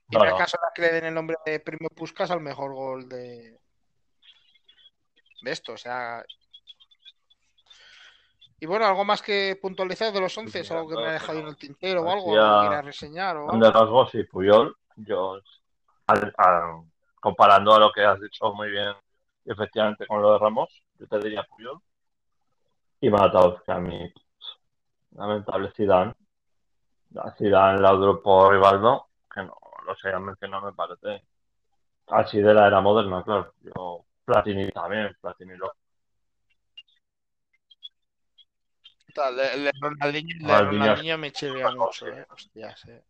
[0.09, 3.09] Y no es casualidad que le den el nombre de Primo Puskas al mejor gol
[3.09, 3.59] de,
[5.41, 5.73] de esto.
[5.73, 6.23] O sea,
[8.63, 11.39] y bueno, algo más que puntualizar de los 11, es algo que me ha dejado
[11.39, 13.35] en el tintero o algo, algo que quiera reseñar.
[13.35, 15.37] O De rasgos y Puyol, yo,
[17.19, 18.93] comparando a lo que has dicho muy bien,
[19.43, 21.77] efectivamente, con lo de Ramos, yo te diría Puyol.
[23.01, 24.13] Y Mataos, que a mí,
[25.15, 26.13] lamentable Zidane.
[27.37, 30.11] Zidane, la por Rivaldo, que no lo sé,
[30.47, 31.25] no me parece.
[32.07, 33.53] Así de la era moderna, claro.
[33.61, 35.71] Yo, Platini también, Platini lo
[39.15, 42.25] El de Ronaldinho, me chirría mucho, eh.
[42.29, 43.03] Hostias, eh.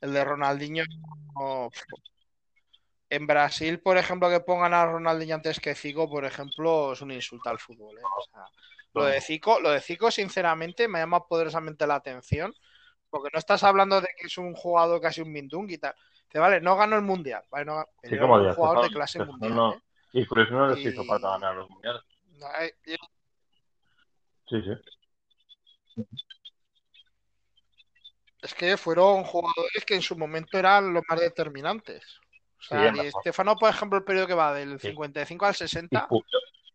[0.00, 0.84] El de Ronaldinho.
[3.10, 7.12] En Brasil, por ejemplo, que pongan a Ronaldinho antes que Zico, por ejemplo, es un
[7.12, 7.98] insulto al fútbol.
[7.98, 8.02] Eh.
[8.94, 12.54] Lo de Zico, lo de Zico, sinceramente, me llama poderosamente la atención.
[13.10, 15.94] Porque no estás hablando de que es un jugador casi un Mindung y tal.
[16.28, 17.44] Te vale, no ganó el mundial.
[17.50, 19.54] Vale, no, sí, como un jugador de clase mundial.
[19.54, 22.02] No, Y por eso no les hizo falta ganar los mundiales.
[24.48, 26.04] Sí, sí.
[28.42, 32.18] Es que fueron jugadores que en su momento eran los más determinantes.
[32.58, 36.08] O sea, y Estefano, por ejemplo, el periodo que va del 55 al 60,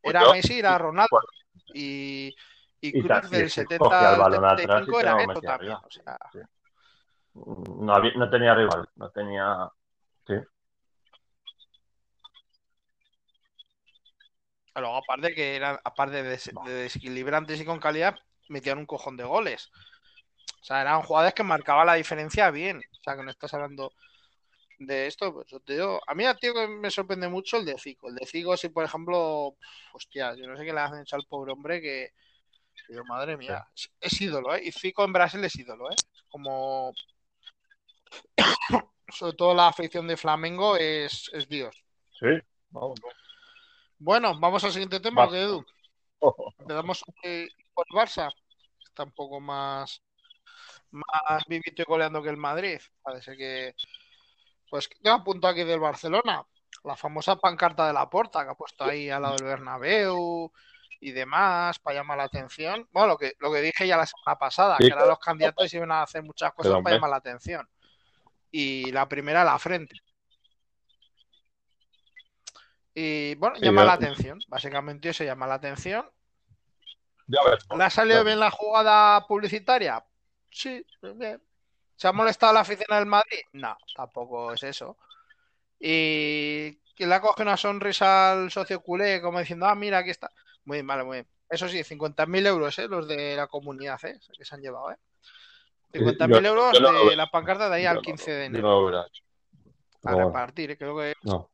[0.04, 1.20] era Messi, era Ronaldo.
[1.74, 2.36] Y,
[2.82, 5.74] y Cruz del 70 al 75 era esto también.
[5.74, 6.18] O sea...
[7.34, 9.70] no, no tenía rival, no tenía.
[10.28, 10.36] Sí.
[14.76, 18.16] Luego, aparte que eran, aparte de, desequilibrantes y con calidad,
[18.48, 19.70] metían un cojón de goles.
[20.62, 22.78] O sea, eran jugadores que marcaban la diferencia bien.
[22.78, 23.92] O sea, que no estás hablando
[24.80, 27.66] de esto, pues yo te digo, a mí a tío que me sorprende mucho el
[27.66, 28.10] de Fico.
[28.10, 29.56] El de Fico, si por ejemplo,
[29.94, 32.14] hostia, yo no sé qué le hacen hecho al pobre hombre que,
[32.88, 33.68] Digo, madre mía,
[34.00, 34.62] es, ídolo, ¿eh?
[34.64, 35.96] Y Fico en Brasil es ídolo, ¿eh?
[36.30, 36.94] Como,
[39.10, 41.76] sobre todo la afición de Flamengo es, es Dios.
[42.20, 42.28] Sí,
[42.70, 43.00] vamos.
[43.98, 45.64] Bueno, vamos al siguiente tema, Edu.
[46.68, 47.04] Le damos
[47.74, 48.32] por Barça.
[48.84, 50.02] Está un poco más,
[50.92, 52.80] más vivito y goleando que el Madrid.
[53.02, 53.76] Parece que.
[54.70, 56.46] Pues tengo a punto aquí del Barcelona.
[56.84, 60.52] La famosa pancarta de la porta que ha puesto ahí al lado del Bernabéu
[61.02, 62.88] y demás para llamar la atención.
[62.92, 65.92] Bueno, lo que, lo que dije ya la semana pasada, que eran los candidatos iban
[65.92, 67.68] a hacer muchas cosas para llamar la atención.
[68.52, 69.96] Y la primera, la frente.
[72.94, 74.40] Y bueno, llama la atención.
[74.48, 76.10] Básicamente eso llama la atención.
[77.28, 77.40] Ya
[77.78, 80.04] ¿Le ha salido bien la jugada publicitaria?
[80.50, 80.84] Sí,
[81.16, 81.42] bien.
[82.00, 83.42] ¿Se ha molestado la afición del Madrid?
[83.52, 84.96] No, tampoco es eso.
[85.78, 90.12] Y que le ha cogido una sonrisa al socio culé, como diciendo, ah, mira, aquí
[90.12, 90.32] está.
[90.64, 91.28] Muy bien, vale, muy bien.
[91.50, 92.88] Eso sí, 50.000 euros, ¿eh?
[92.88, 94.18] Los de la comunidad, ¿eh?
[94.38, 94.96] Que se han llevado, ¿eh?
[95.92, 98.88] 50.000 euros de la pancarta de ahí al 15 de enero.
[98.96, 100.78] a repartir, ¿eh?
[100.78, 101.50] creo que No.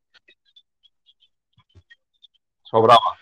[2.62, 3.18] Sobraba.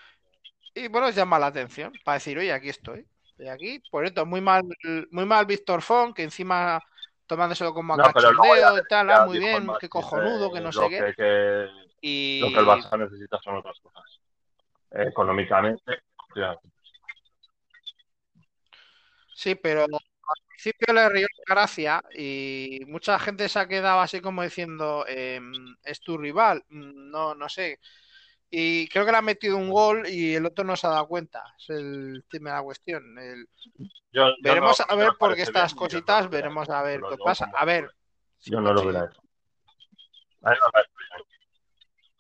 [0.76, 3.08] Y bueno, llama la atención para decir, oye, aquí estoy.
[3.24, 3.82] Estoy aquí.
[3.90, 4.64] Por esto, muy mal,
[5.10, 6.84] muy mal Víctor Font, que encima
[7.28, 10.90] tomándoselo como a no, cachondeo y tal, ah, muy bien, qué cojonudo, que no sé
[10.90, 11.68] qué.
[12.02, 12.40] y...
[12.42, 14.20] Lo que el Barça necesita son otras cosas.
[14.92, 16.04] económicamente.
[19.36, 24.44] Sí, pero al principio le río gracia y mucha gente se ha quedado así como
[24.44, 26.64] diciendo, em, es tu rival.
[26.70, 27.80] Mm, no, no sé.
[28.56, 31.08] Y creo que le ha metido un gol y el otro no se ha dado
[31.08, 31.44] cuenta.
[31.58, 33.04] Es el tema de la cuestión.
[34.44, 37.50] veremos a ver por qué estas cositas, veremos a ver qué pasa.
[37.52, 37.90] A ver.
[38.42, 39.10] Yo no lo veo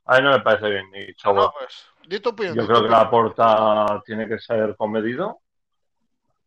[0.05, 0.89] A mí no me parece bien.
[0.89, 5.41] Ni pues, Yo creo que la porta tiene que ser comedido,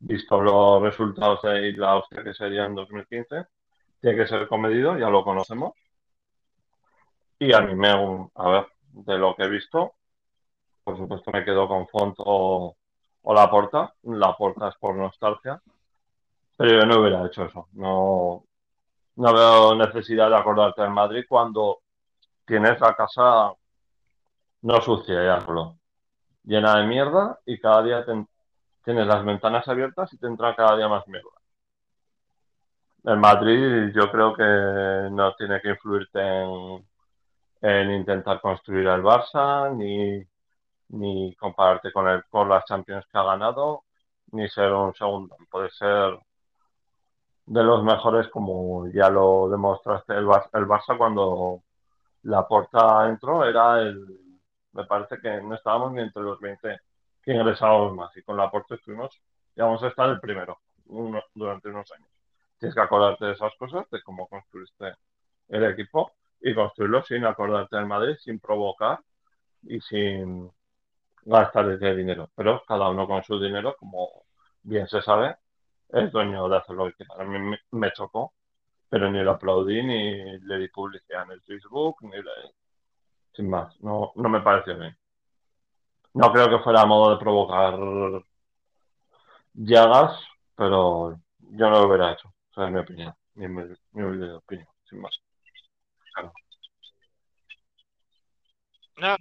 [0.00, 3.46] visto los resultados de la hostia que sería en 2015.
[4.00, 5.74] Tiene que ser comedido, ya lo conocemos.
[7.38, 7.90] Y a mí me.
[8.34, 9.94] A ver, de lo que he visto.
[10.84, 12.76] Por supuesto me quedo con Font o,
[13.24, 13.94] La Porta.
[14.02, 15.60] La Porta es por nostalgia.
[16.56, 17.68] Pero yo no hubiera hecho eso.
[17.72, 18.44] No,
[19.16, 21.80] no veo necesidad de acordarte en Madrid cuando
[22.46, 23.52] tienes la casa
[24.62, 25.46] no sucia, ya
[26.44, 28.04] llena de mierda y cada día
[28.84, 31.28] tienes las ventanas abiertas y te entra cada día más mierda.
[33.04, 36.86] En Madrid yo creo que no tiene que influirte en,
[37.60, 40.24] en intentar construir al Barça, ni,
[40.88, 43.84] ni compararte con el por las Champions que ha ganado,
[44.32, 45.36] ni ser un segundo.
[45.50, 46.18] Puede ser
[47.46, 51.62] de los mejores, como ya lo demostraste el, Barça, el Barça cuando
[52.24, 54.04] la porta entró, era el.
[54.72, 56.80] Me parece que no estábamos ni entre los 20
[57.22, 59.10] que ingresábamos más, y con la porta estuvimos,
[59.56, 60.58] y vamos a estar el primero.
[61.34, 62.08] durante unos años.
[62.58, 64.94] Tienes que acordarte de esas cosas, de cómo construiste
[65.48, 69.00] el equipo y construirlo sin acordarte del Madrid, sin provocar
[69.62, 70.50] y sin
[71.24, 72.30] gastar ese dinero.
[72.34, 74.24] Pero cada uno con su dinero, como
[74.62, 75.36] bien se sabe,
[75.88, 77.14] es dueño de hacer lo que quiera.
[77.18, 78.34] A mí me, chocó,
[78.88, 82.32] pero ni lo aplaudí, ni le di publicidad en el Facebook, ni le...
[83.34, 84.96] Sin más, no, no me pareció bien.
[86.14, 87.78] No creo que fuera a modo de provocar
[89.54, 90.18] llagas,
[90.54, 92.32] pero yo no lo hubiera hecho.
[92.50, 93.62] Esa es mi opinión, mi, mi,
[94.30, 95.20] opinión, sin más.
[98.98, 99.16] No,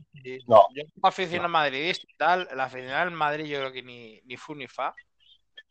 [0.47, 4.21] no, yo como aficionado madridista y tal, la afición del Madrid yo creo que ni,
[4.21, 4.95] ni fu ni fa.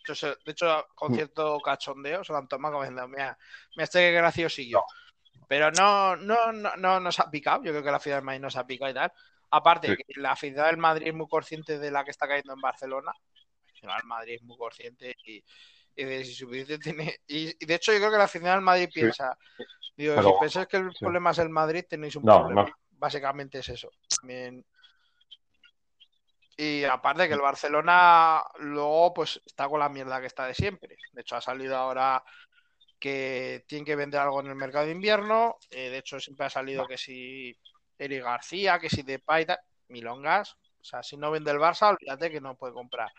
[0.06, 1.14] De hecho, con mm.
[1.14, 3.38] cierto cachondeo se lo han tomado como diciendo, mira,
[3.74, 4.84] mira este gracioso y yo.
[5.48, 7.64] Pero no, no, no, no nos ha picado.
[7.64, 9.12] Yo creo que la afición del Madrid nos ha picado y tal.
[9.50, 12.60] Aparte, que la afición del Madrid es muy consciente de la que está cayendo en
[12.60, 13.12] Barcelona.
[13.82, 15.42] El Madrid es muy consciente y,
[15.97, 16.47] de si
[16.78, 17.16] tiene.
[17.26, 19.36] Y, de hecho, yo creo que la del Madrid piensa.
[19.97, 22.66] Digo, si pensáis que el problema es el Madrid, tenéis un problema.
[22.90, 23.90] Básicamente es eso.
[24.20, 24.64] También
[26.57, 30.97] y aparte que el Barcelona luego pues está con la mierda que está de siempre.
[31.12, 32.22] De hecho ha salido ahora
[32.99, 35.57] que tiene que vender algo en el mercado de invierno.
[35.70, 37.59] Eh, de hecho siempre ha salido que si
[37.99, 39.47] Eric García, que si Depay,
[39.88, 40.57] Milongas.
[40.80, 43.11] O sea, si no vende el Barça, olvídate que no puede comprar.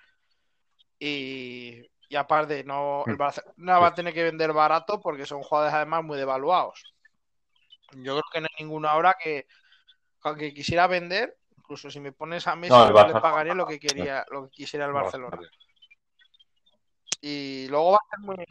[1.00, 1.82] Y,
[2.16, 6.02] y aparte, no, el Barcelona va a tener que vender barato porque son jugadores además
[6.02, 6.96] muy devaluados.
[7.92, 9.46] Yo creo que no hay ninguno ahora que,
[10.38, 14.24] que quisiera vender Incluso si me pones a Messi, no, le pagaría lo que quería,
[14.30, 15.40] lo que quisiera el Barcelona.
[17.20, 18.46] Y luego va a ser muy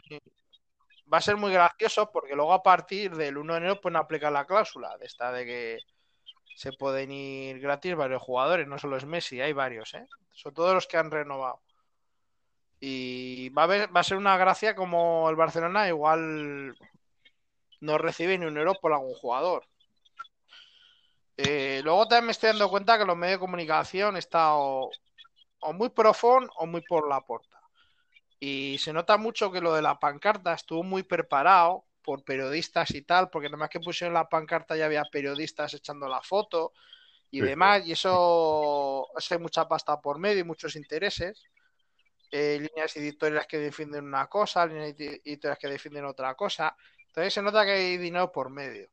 [1.11, 4.31] va a ser muy gracioso porque luego a partir del 1 de enero pueden aplicar
[4.31, 5.79] la cláusula de esta de que
[6.55, 10.05] se pueden ir gratis varios jugadores, no solo es Messi, hay varios, ¿eh?
[10.33, 11.61] Son todos los que han renovado.
[12.79, 16.75] Y va a, va a ser una gracia como el Barcelona igual
[17.79, 19.65] no recibe ni un euro por algún jugador.
[21.37, 24.89] Eh, luego también me estoy dando cuenta que los medios de comunicación están o,
[25.73, 27.59] muy profundo o muy por la puerta.
[28.39, 33.01] Y se nota mucho que lo de la pancarta estuvo muy preparado por periodistas y
[33.01, 36.73] tal, porque nada más que pusieron la pancarta ya había periodistas echando la foto
[37.31, 41.43] y demás, y eso, hace mucha pasta por medio y muchos intereses.
[42.31, 46.75] Eh, líneas editoriales que defienden una cosa, líneas editoriales que defienden otra cosa.
[47.07, 48.89] Entonces se nota que hay dinero por medio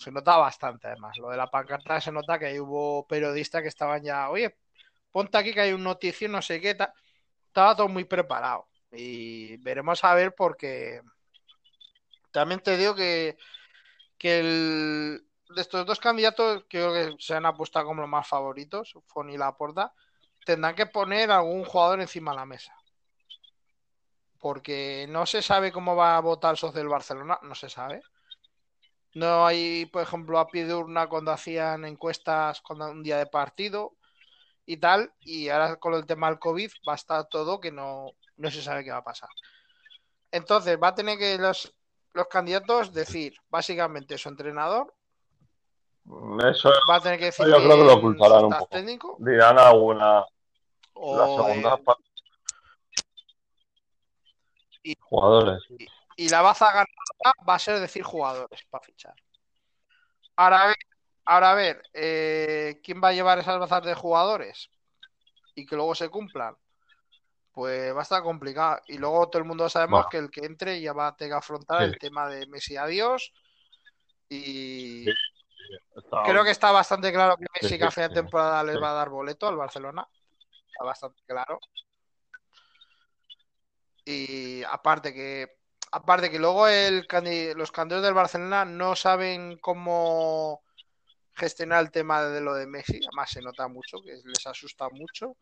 [0.00, 1.18] se nota bastante además.
[1.18, 4.56] Lo de la pancarta se nota que ahí hubo periodistas que estaban ya, oye,
[5.12, 6.70] ponte aquí que hay un noticio, no sé qué,
[7.46, 8.68] estaba todo muy preparado.
[8.92, 11.02] Y veremos a ver porque
[12.30, 13.36] también te digo que,
[14.16, 18.94] que el, de estos dos candidatos creo que se han apostado como los más favoritos,
[19.06, 19.92] Fon y Laporta,
[20.44, 22.74] tendrán que poner algún jugador encima de la mesa.
[24.38, 28.02] Porque no se sabe cómo va a votar el socio del Barcelona, no se sabe.
[29.14, 33.26] No hay, por ejemplo, a pie de urna cuando hacían encuestas cuando un día de
[33.26, 33.96] partido
[34.66, 35.12] y tal.
[35.20, 38.62] Y ahora con el tema del COVID va a estar todo que no, no se
[38.62, 39.28] sabe qué va a pasar.
[40.30, 41.74] Entonces va a tener que los,
[42.12, 44.94] los candidatos decir básicamente su entrenador.
[46.50, 47.46] Eso va a tener que decir.
[47.46, 48.66] Yo creo que lo ocultarán un poco.
[48.68, 50.24] Técnico, Dirán alguna.
[50.94, 52.04] La segunda parte.
[55.00, 55.62] jugadores
[56.20, 59.14] y la baza ganada va a ser decir jugadores para fichar.
[60.36, 60.76] Ahora a ver,
[61.24, 64.68] ahora a ver eh, ¿quién va a llevar esas bazas de jugadores?
[65.54, 66.54] Y que luego se cumplan.
[67.52, 68.82] Pues va a estar complicado.
[68.88, 71.38] Y luego todo el mundo sabemos que el que entre ya va a tener que
[71.38, 73.32] afrontar el tema de Messi adiós.
[74.28, 75.06] Y
[76.24, 78.94] creo que está bastante claro que Messi que a fin de temporada les va a
[78.94, 80.06] dar boleto al Barcelona.
[80.66, 81.60] Está bastante claro.
[84.04, 85.60] Y aparte que
[85.92, 87.06] aparte que luego el,
[87.56, 90.62] los candidatos del Barcelona no saben cómo
[91.34, 95.36] gestionar el tema de lo de Messi, además se nota mucho, que les asusta mucho.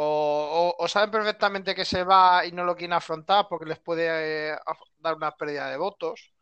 [0.00, 4.56] O, saben perfectamente que se va y no lo quieren afrontar porque les puede eh,
[4.98, 6.32] dar una pérdida de votos.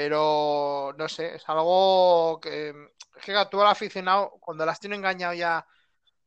[0.00, 5.34] Pero no sé, es algo que, es que tú al aficionado, cuando las tiene engañado
[5.34, 5.66] ya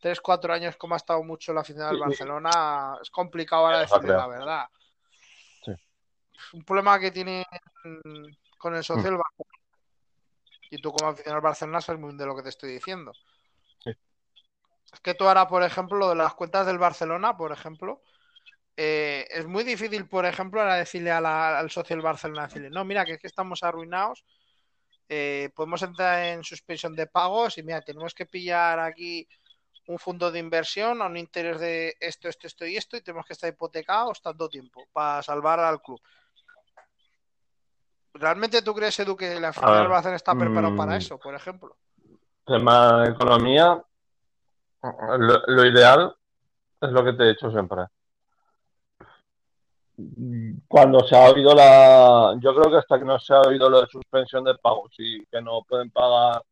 [0.01, 4.09] 3, 4 años como ha estado mucho la aficionado del Barcelona, es complicado ahora decirle
[4.09, 4.65] la verdad.
[6.51, 7.45] Un problema que tiene
[8.57, 9.21] con el socio mm.
[10.69, 13.13] Y tú como aficionado al Barcelona sabes muy bien de lo que te estoy diciendo.
[13.85, 18.01] Es que tú ahora, por ejemplo, lo de las cuentas del Barcelona, por ejemplo,
[18.83, 23.05] eh, es muy difícil, por ejemplo, ahora decirle al socio del Barcelona, decirle, no, mira,
[23.05, 24.25] que es que estamos arruinados,
[25.07, 29.27] eh, podemos entrar en suspensión de pagos y mira, tenemos que pillar aquí
[29.85, 33.27] un fondo de inversión a un interés de esto, esto, esto y esto y tenemos
[33.27, 36.01] que estar hipotecados tanto tiempo para salvar al club.
[38.15, 40.97] ¿Realmente tú crees, Edu, que la final va a hacer está preparado para mm.
[40.97, 41.77] eso, por ejemplo?
[42.47, 43.79] Tema de economía,
[45.19, 46.15] lo, ideal
[46.81, 47.85] es lo que te he dicho siempre.
[50.67, 52.35] Cuando se ha oído la.
[52.39, 55.25] Yo creo que hasta que no se ha oído lo de suspensión de pagos y
[55.25, 56.43] que no pueden pagar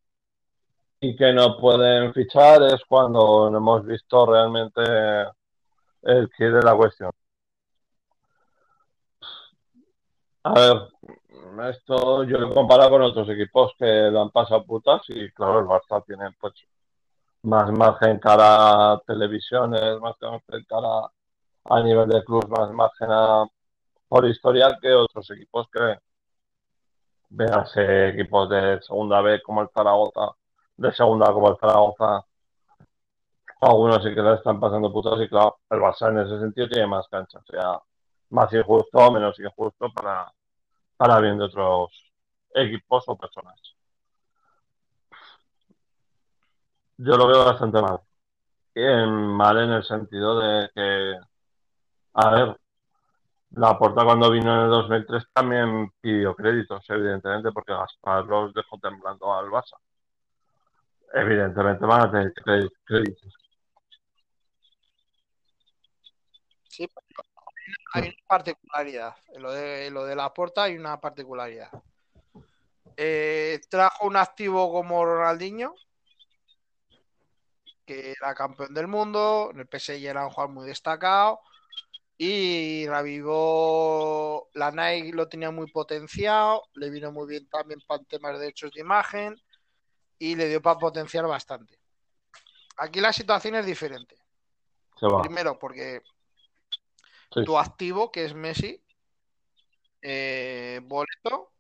[1.02, 4.82] y que no pueden fichar es cuando hemos visto realmente
[6.04, 7.12] el que de la cuestión.
[10.43, 10.89] A ver,
[11.70, 15.66] esto yo lo comparo con otros equipos que lo han pasado putas y claro, el
[15.66, 16.54] Barça tiene pues
[17.43, 21.10] más margen cara a televisiones, más margen cara
[21.70, 23.45] a nivel de club, más margen a,
[24.07, 25.99] por historial que otros equipos que
[27.30, 30.36] véanse equipos de segunda B como el Zaragoza
[30.80, 32.26] de segunda como el Zaragoza.
[33.61, 36.88] Algunos sí que le están pasando putos y claro, el Barça en ese sentido tiene
[36.88, 37.80] más cancha, o sea,
[38.30, 40.32] más injusto o menos injusto para,
[40.97, 41.91] para bien de otros
[42.53, 43.59] equipos o personas.
[46.97, 47.99] Yo lo veo bastante mal.
[48.76, 51.20] mal en el sentido de que,
[52.14, 52.60] a ver,
[53.51, 58.78] la Porta cuando vino en el 2003 también pidió créditos, evidentemente, porque Gaspar los dejó
[58.80, 59.78] temblando al Barça
[61.14, 62.34] evidentemente van a tener
[62.86, 63.34] créditos.
[66.68, 66.88] Sí,
[67.93, 69.16] hay una particularidad.
[69.34, 71.70] En lo de, lo de la puerta hay una particularidad.
[72.95, 75.74] Eh, trajo un activo como Ronaldinho,
[77.86, 81.39] que era campeón del mundo, en el PSG era un jugador muy destacado,
[82.22, 88.34] y revivó la Nike, lo tenía muy potenciado, le vino muy bien también para temas
[88.34, 89.41] de derechos de imagen,
[90.20, 91.80] y le dio para potenciar bastante.
[92.76, 94.17] Aquí la situación es diferente.
[95.22, 96.01] Primero, porque
[97.30, 98.84] tu activo, que es Messi,
[100.01, 101.53] eh, boleto,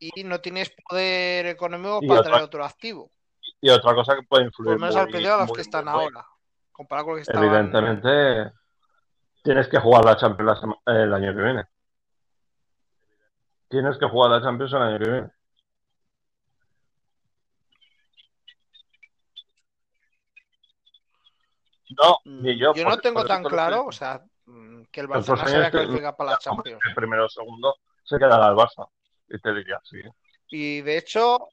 [0.00, 3.12] y no tienes poder económico para traer otro activo.
[3.60, 4.72] Y otra cosa que puede influir.
[4.72, 6.26] Por menos al a los que están ahora.
[6.72, 8.52] Comparado con los que Evidentemente,
[9.42, 11.64] tienes que jugar la Champions el año que viene.
[13.68, 15.30] Tienes que jugar la Champions el año que viene.
[22.00, 22.72] No, ni yo.
[22.74, 26.32] Yo no tengo tan claro, o sea, mm, que el Barça se vaya calificar para
[26.32, 26.80] la Champions.
[26.86, 28.88] El primero o segundo se quedará el Barça.
[29.28, 29.98] Y te diría, sí.
[30.48, 31.48] Y de hecho,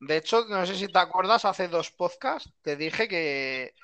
[0.00, 3.74] de hecho, no sé si te acuerdas, hace dos podcasts te dije que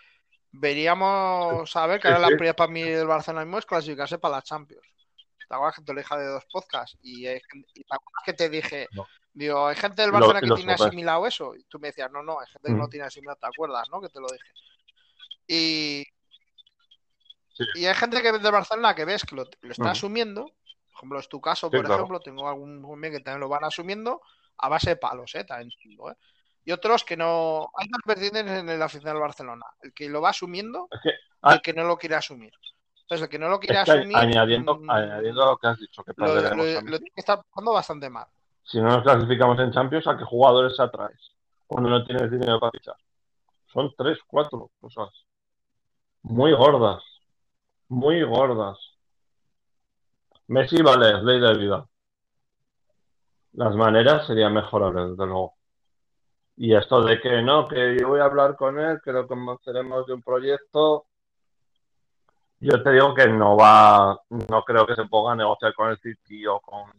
[0.53, 4.36] veríamos a ver que era la prioridad para mí del Barcelona mismo es clasificarse para
[4.36, 4.86] la Champions.
[5.49, 6.99] ¿Te acuerdas que te lo dije de dos podcasts?
[7.03, 7.40] Y, te
[7.88, 8.88] acuerdas que te dije,
[9.36, 11.55] Digo, hay gente del Barcelona que tiene asimilado eso.
[11.55, 12.88] Y tú me decías, no, no, hay gente que no mm.
[12.88, 14.01] tiene asimilado, ¿te acuerdas, no?
[14.01, 14.49] Que te lo dije.
[15.47, 16.07] Y,
[17.74, 20.44] y hay gente que del Barcelona que ves que lo, está asumiendo.
[20.44, 24.22] Por ejemplo, es tu caso, por ejemplo, tengo algún que también lo van asumiendo
[24.57, 25.44] a base de palos, ¿eh?
[25.44, 26.14] También ¿eh?
[26.67, 27.71] Y otros que no.
[27.79, 29.64] Hay dos vertientes en la afición del Barcelona.
[29.81, 32.53] El que lo va asumiendo y el que no lo quiere asumir.
[33.03, 34.17] Entonces, el que no lo quiere asumir.
[34.17, 37.73] Añadiendo, mm, añadiendo lo que has dicho, que lo, lo, lo tiene que estar pasando
[37.73, 38.27] bastante mal
[38.67, 41.33] si no nos clasificamos en Champions, ¿a qué jugadores atraes?
[41.67, 42.97] Cuando no tienes dinero para fichar.
[43.73, 45.11] Son tres, cuatro cosas.
[46.23, 47.03] Muy gordas.
[47.89, 48.79] Muy gordas.
[50.49, 51.87] Messi, vale, ley de vida.
[53.53, 55.55] Las maneras serían mejorables, desde luego.
[56.57, 60.07] Y esto de que no, que yo voy a hablar con él, que lo convenceremos
[60.07, 61.07] de un proyecto.
[62.61, 65.98] Yo te digo que no va, no creo que se ponga a negociar con el
[65.98, 66.90] City o con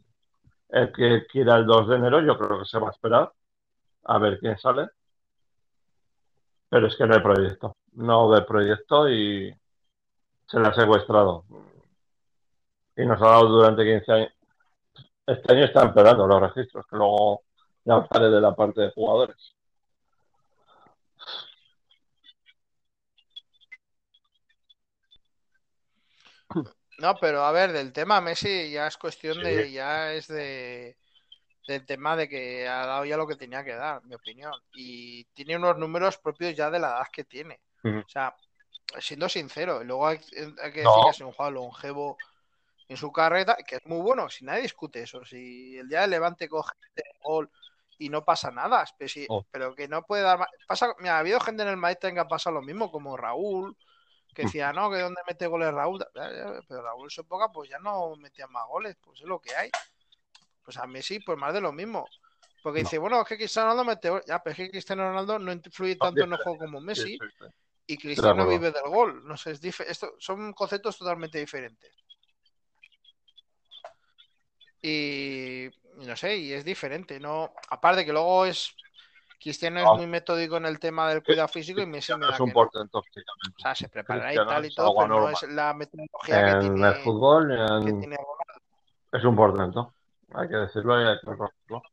[0.70, 3.32] el que quiera el 2 de enero, yo creo que se va a esperar
[4.04, 4.90] a ver quién sale.
[6.70, 7.78] Pero es que no hay proyecto.
[7.94, 9.56] No hay proyecto y
[10.46, 11.46] se le ha secuestrado.
[12.96, 14.34] Y nos ha dado durante 15 años.
[15.26, 17.42] Este año están empeorando los registros, que luego
[17.88, 19.56] ya hablaré de la parte de jugadores.
[27.00, 30.98] No, pero a ver, del tema Messi ya es cuestión de, ya es de,
[31.68, 34.54] del tema de que ha dado ya lo que tenía que dar, mi opinión.
[34.74, 37.62] Y tiene unos números propios ya de la edad que tiene.
[37.84, 38.36] O sea,
[39.00, 42.18] siendo sincero, y luego hay, que decir que es un jugador longevo
[42.90, 45.24] en su carrera, que es muy bueno, si nadie discute eso.
[45.24, 47.50] Si el día de Levante coge el gol
[47.98, 48.86] y no pasa nada,
[49.30, 49.46] oh.
[49.52, 50.50] pero, que no puede dar más.
[50.68, 53.76] Pasa, ha habido gente en el Madrid que ha pasado lo mismo, como Raúl,
[54.34, 56.06] que decía, no, que dónde mete goles Raúl.
[56.14, 59.56] Pero Raúl en su época, pues ya no metía más goles, pues es lo que
[59.56, 59.72] hay.
[60.64, 62.08] Pues a Messi, pues más de lo mismo.
[62.62, 64.24] Porque dice, bueno, es que Cristiano Ronaldo mete gol.
[64.28, 67.18] Ya, pero es que Cristiano Ronaldo no influye tanto en el juego como Messi.
[67.88, 69.26] Y Cristiano vive del gol.
[69.26, 71.92] No sé, es esto son conceptos totalmente diferentes.
[74.82, 75.70] Y,
[76.06, 77.54] no sé, y es diferente, ¿no?
[77.70, 78.76] Aparte que luego es.
[79.40, 82.40] Cristiano es muy metódico en el tema del cuidado físico y Messi me da es
[82.40, 82.90] un que no.
[83.00, 86.68] O sea, se prepara y tal y todo, pero no es la metodología en que
[86.68, 86.88] tiene.
[86.88, 87.52] el fútbol
[89.12, 89.94] es un portento.
[90.34, 91.84] Hay que decirlo y hay que reconocerlo.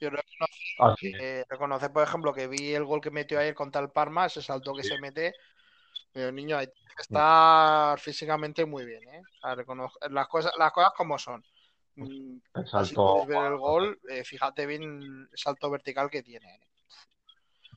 [0.00, 4.26] Yo reconozco, ah, por ejemplo, que vi el gol que metió ayer contra el Parma,
[4.26, 5.34] ese salto que se mete.
[6.12, 9.22] Pero niño, hay que estar físicamente muy bien, ¿eh?
[10.10, 11.44] las, cosas, las cosas como son.
[11.96, 13.22] Mm, el salto.
[13.22, 16.46] Si ver el gol, eh, fíjate bien el salto vertical que tiene.
[16.54, 16.60] ¿eh?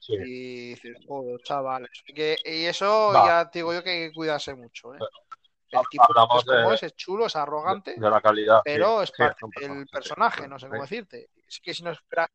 [0.09, 0.97] Y dices,
[1.43, 1.87] chaval.
[2.05, 4.95] y eso ya te digo yo que hay que cuidarse mucho.
[4.95, 4.99] ¿eh?
[5.71, 6.03] El tipo
[6.37, 7.95] es como es, es chulo, es arrogante.
[7.95, 8.61] De, la calidad.
[8.63, 11.29] Pero es parte del personaje, no sé cómo decirte.
[11.47, 12.29] Es que si no espera.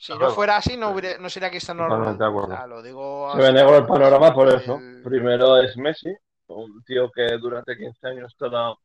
[0.00, 2.68] Si no fuera así, no, hubiera, no sería que está normal.
[2.68, 4.78] lo digo Se ve negro el panorama por eso.
[5.04, 6.14] Primero es Messi,
[6.48, 8.78] un tío que durante 15 años te ha dado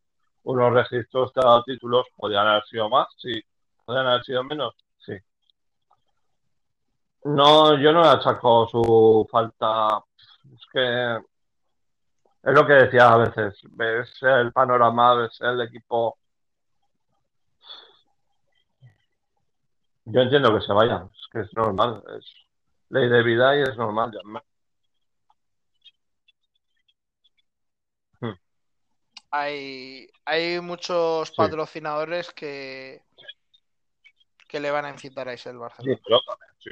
[0.44, 2.08] unos registros, te ha dado títulos.
[2.16, 3.42] Podrían haber sido más, sí.
[3.86, 5.14] Podrían haber sido menos, sí.
[7.26, 10.04] No, yo no le achaco su falta
[10.54, 11.16] es que
[12.44, 16.18] es lo que decía a veces, ves el panorama, ves el equipo.
[20.06, 22.26] Yo entiendo que se vayan, es que es normal, es
[22.90, 24.12] ley de vida y es normal.
[28.20, 28.34] Hmm.
[29.32, 33.02] Hay, hay muchos patrocinadores que,
[34.48, 36.00] que le van a incitar a ese el Barcelona.
[36.60, 36.70] Sí,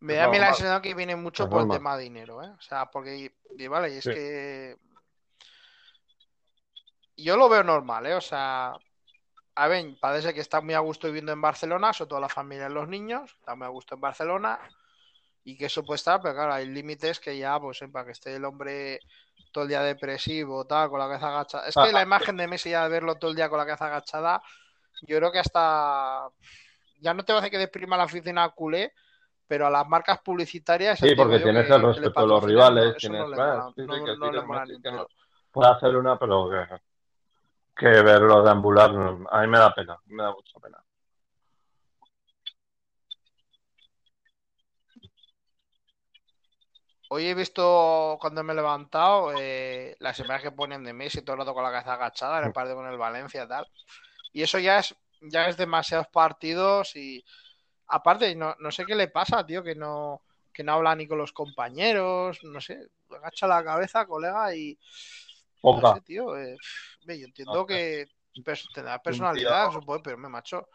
[0.00, 2.50] me da la sensación que viene mucho por el tema de dinero, ¿eh?
[2.50, 3.32] O sea, porque,
[3.68, 4.76] vale, y es que
[7.16, 8.14] yo lo veo normal, ¿eh?
[8.14, 8.72] O sea,
[9.54, 12.68] a ver, parece que está muy a gusto viviendo en Barcelona, sobre todo la familia
[12.68, 14.60] y los niños, está muy a gusto en Barcelona
[15.44, 18.36] y que eso puede estar, pero claro, hay límites que ya, pues, para que esté
[18.36, 19.00] el hombre
[19.52, 21.66] todo el día depresivo, tal, con la cabeza agachada.
[21.66, 23.66] Es que ah, la imagen de Messi ya de verlo todo el día con la
[23.66, 24.42] cabeza agachada,
[25.02, 26.28] yo creo que hasta
[27.00, 28.92] ya no te va a hacer que deprima la oficina culé,
[29.46, 30.98] pero a las marcas publicitarias.
[30.98, 33.24] Sí, porque tienes el respeto de los rivales, tienes.
[35.50, 36.48] Puede hacer una, pero
[37.80, 38.90] que, verlo de ambular,
[39.30, 40.78] a mí me da pena, me da mucha pena.
[47.08, 51.34] Hoy he visto cuando me he levantado eh, las imágenes que ponen de Messi todo
[51.34, 53.66] el rato con la cabeza agachada en el partido con el Valencia tal.
[54.32, 57.24] Y eso ya es ya es demasiados partidos y
[57.88, 60.22] aparte, no, no sé qué le pasa, tío, que no,
[60.52, 64.78] que no habla ni con los compañeros, no sé, agacha la cabeza, colega, y...
[65.62, 66.56] No sé, tío, eh,
[67.06, 68.08] yo entiendo que
[68.74, 70.68] tendrá personalidad, supongo, pero me macho.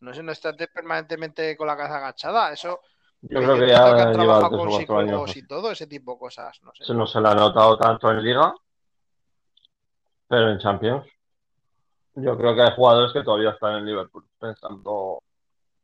[0.00, 2.80] No sé, no está permanentemente con la cabeza agachada, eso...
[3.26, 6.60] Yo creo que ya lleva con psicólogos y todo ese tipo de cosas.
[6.62, 6.82] No sé.
[6.82, 8.54] Eso no se lo ha notado tanto en Liga,
[10.28, 11.06] pero en Champions.
[12.16, 15.22] Yo creo que hay jugadores que todavía están en Liverpool pensando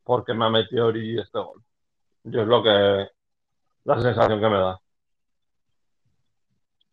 [0.03, 1.63] porque me ha metido Ori este gol.
[2.23, 3.09] Yo es lo que.
[3.85, 4.79] la sensación que me da.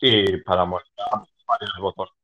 [0.01, 1.05] Y para muestra
[1.47, 2.18] varios votos.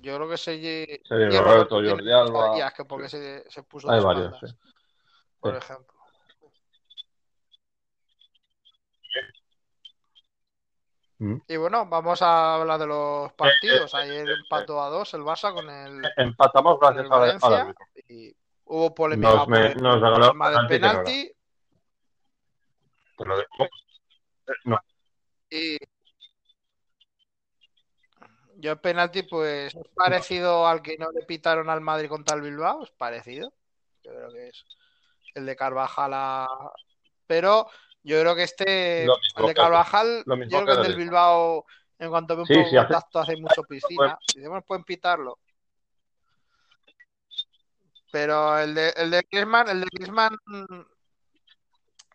[0.00, 1.02] Yo creo que se.
[1.04, 2.72] Se Roberto, Jordi Alba.
[2.72, 3.90] Que porque se, se puso.
[3.90, 4.46] Hay varios, sí.
[5.40, 5.96] Por ejemplo.
[11.18, 11.36] Mm.
[11.48, 13.94] Y bueno, vamos a hablar de los partidos.
[13.94, 16.02] Eh, eh, Ayer empató a dos el Barça con el.
[16.16, 17.74] Empatamos gracias a Valencia.
[18.08, 21.32] Y hubo polémica nos, me, nos regaló el penalti.
[23.16, 23.36] Pero
[24.64, 24.78] no.
[25.48, 25.78] Y
[28.58, 32.42] yo el penalti, pues, es parecido al que no le pitaron al Madrid contra el
[32.42, 33.52] Bilbao, es parecido.
[34.02, 34.64] Yo creo que es
[35.34, 36.48] el de Carvajal
[37.26, 37.68] Pero
[38.02, 41.66] yo creo que este, el de Carvajal, yo creo que el del Bilbao,
[41.98, 44.18] en cuanto ve un poco contacto, hace, mucho piscina.
[44.26, 45.38] Si decimos, pueden pitarlo.
[48.12, 50.36] Pero el de, el de Griezmann, el de Griezmann,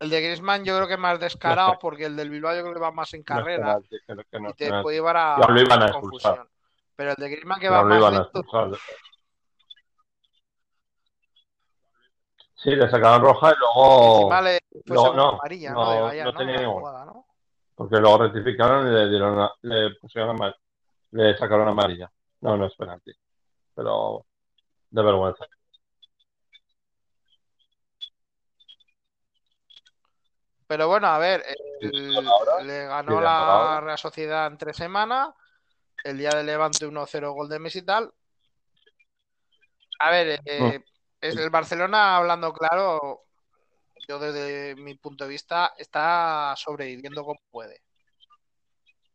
[0.01, 2.73] el de Griezmann yo creo que es más descarado porque el del Bilbao yo creo
[2.73, 6.49] que va más en carrera y te puede llevar a, a confusión.
[6.95, 8.43] Pero el de Griezmann que va más lento,
[12.55, 14.29] Sí, le sacaron roja y luego.
[14.29, 17.05] Vale, luego no, amarilla, no, no tenía ninguna.
[17.05, 17.25] ¿no?
[17.75, 20.37] Porque luego rectificaron y le dieron le pusieron
[21.11, 22.11] le sacaron amarilla.
[22.41, 23.11] No, no es penalti.
[23.75, 24.25] Pero
[24.89, 25.45] de vergüenza.
[30.71, 31.43] Pero bueno, a ver,
[31.81, 35.31] le ganó la Real Sociedad en tres semanas,
[36.01, 38.09] el día de Levante 1-0 gol de Messi y tal.
[39.99, 40.83] A ver, eh, mm.
[41.19, 43.25] es el Barcelona, hablando claro,
[44.07, 47.81] yo desde mi punto de vista, está sobreviviendo como puede.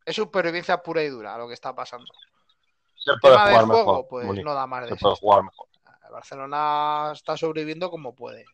[0.04, 2.12] Es supervivencia pura y dura lo que está pasando.
[3.06, 5.18] el tema de juego, pues no da más de eso.
[6.06, 8.44] El Barcelona está sobreviviendo como puede.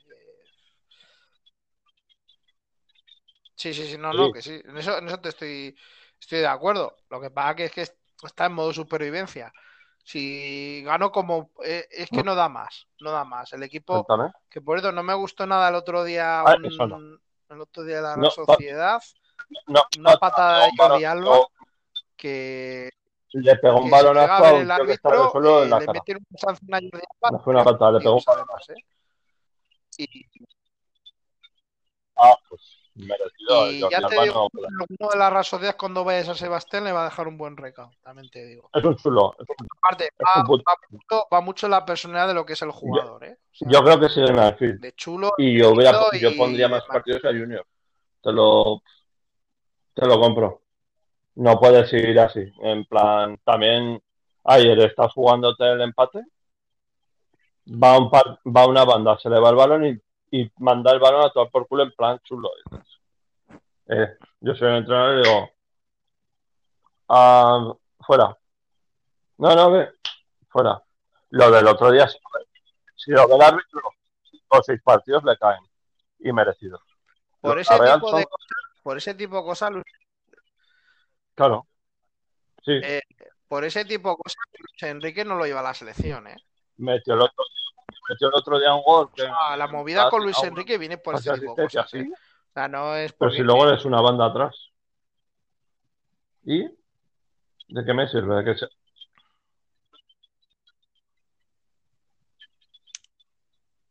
[3.62, 4.60] Sí, sí, sí, no, no, que sí.
[4.64, 5.76] En eso, en eso te estoy,
[6.18, 6.96] estoy de acuerdo.
[7.08, 7.82] Lo que pasa que es que
[8.26, 9.52] está en modo supervivencia.
[10.02, 11.52] Si gano como...
[11.64, 13.52] Eh, es que no da más, no da más.
[13.52, 14.04] El equipo...
[14.50, 16.40] Que por eso no me gustó nada el otro día...
[16.40, 19.00] Ah, el otro día de la Sociedad.
[19.96, 21.46] una patada de Jordi Alba
[22.16, 22.90] que...
[23.30, 26.02] Le pegó un balonazo a un tío que estaba en la cara.
[27.30, 28.72] No fue una patada, le pegó un balonazo.
[28.72, 28.84] ¿eh?
[29.98, 30.26] Y...
[32.16, 33.70] Ah, pues merecido.
[33.70, 37.04] Y ya te digo, uno de las rasodías cuando vayas a Sebastián le va a
[37.04, 38.68] dejar un buen recado, también te digo.
[38.72, 39.34] Es un chulo.
[39.82, 40.64] Aparte, va, mucho,
[41.32, 43.38] va, mucho, la personalidad de lo que es el jugador, ¿eh?
[43.60, 44.20] yo creo que sí,
[44.78, 45.32] De chulo.
[45.38, 45.74] Y yo,
[46.20, 47.66] yo pondría más partidos a Junior.
[48.22, 48.82] Te lo,
[49.94, 50.62] te lo compro.
[51.34, 52.52] No puedes seguir así.
[52.62, 54.02] En plan, también
[54.44, 56.20] ayer estás jugándote el empate.
[57.66, 60.00] Va, un va una banda, se le va el balón y
[60.32, 62.50] y mandar el balón a todo por culo en plan chulo.
[63.86, 65.50] Eh, yo soy un entrenador y digo,
[67.10, 68.36] ah, fuera.
[69.36, 69.92] No, no, ve,
[70.48, 70.82] fuera.
[71.30, 72.08] Lo del otro día,
[72.96, 73.80] si lo del árbitro,
[74.50, 75.62] los seis partidos le caen
[76.20, 76.80] y merecidos.
[77.42, 78.26] Por ese, tipo de cosas,
[78.82, 79.70] por ese tipo de cosas,
[81.34, 81.66] Claro.
[82.64, 82.72] Sí.
[82.82, 83.02] Eh,
[83.48, 84.38] por ese tipo de cosas,
[84.80, 86.36] Enrique no lo lleva a la selección, ¿eh?
[86.78, 87.44] Metió el otro
[88.08, 89.10] metió el otro día un gol.
[89.56, 91.94] La movida con Luis Enrique viene por ese tipo de cosas.
[91.94, 92.08] ¿eh?
[92.10, 94.70] O sea, no es Pero si luego eres una banda atrás.
[96.44, 96.64] ¿Y?
[97.68, 98.36] ¿De qué me sirve?
[98.36, 98.66] ¿De qué se...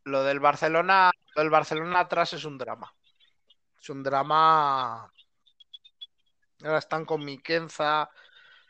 [0.04, 2.94] Lo del Barcelona, lo del Barcelona atrás es un drama.
[3.80, 5.12] Es un drama.
[6.64, 8.10] Ahora están con Miquenza,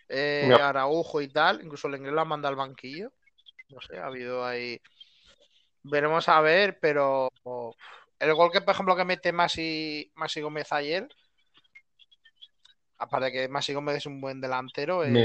[0.08, 1.64] eh, Araujo y tal.
[1.64, 3.12] Incluso el inglés la manda al banquillo.
[3.70, 4.80] No sé, ha habido ahí.
[5.84, 7.32] Veremos a ver, pero
[8.20, 11.08] el gol que, por ejemplo, que mete Masi, Masi Gómez ayer,
[12.98, 15.18] aparte de que Masi Gómez es un buen delantero, el,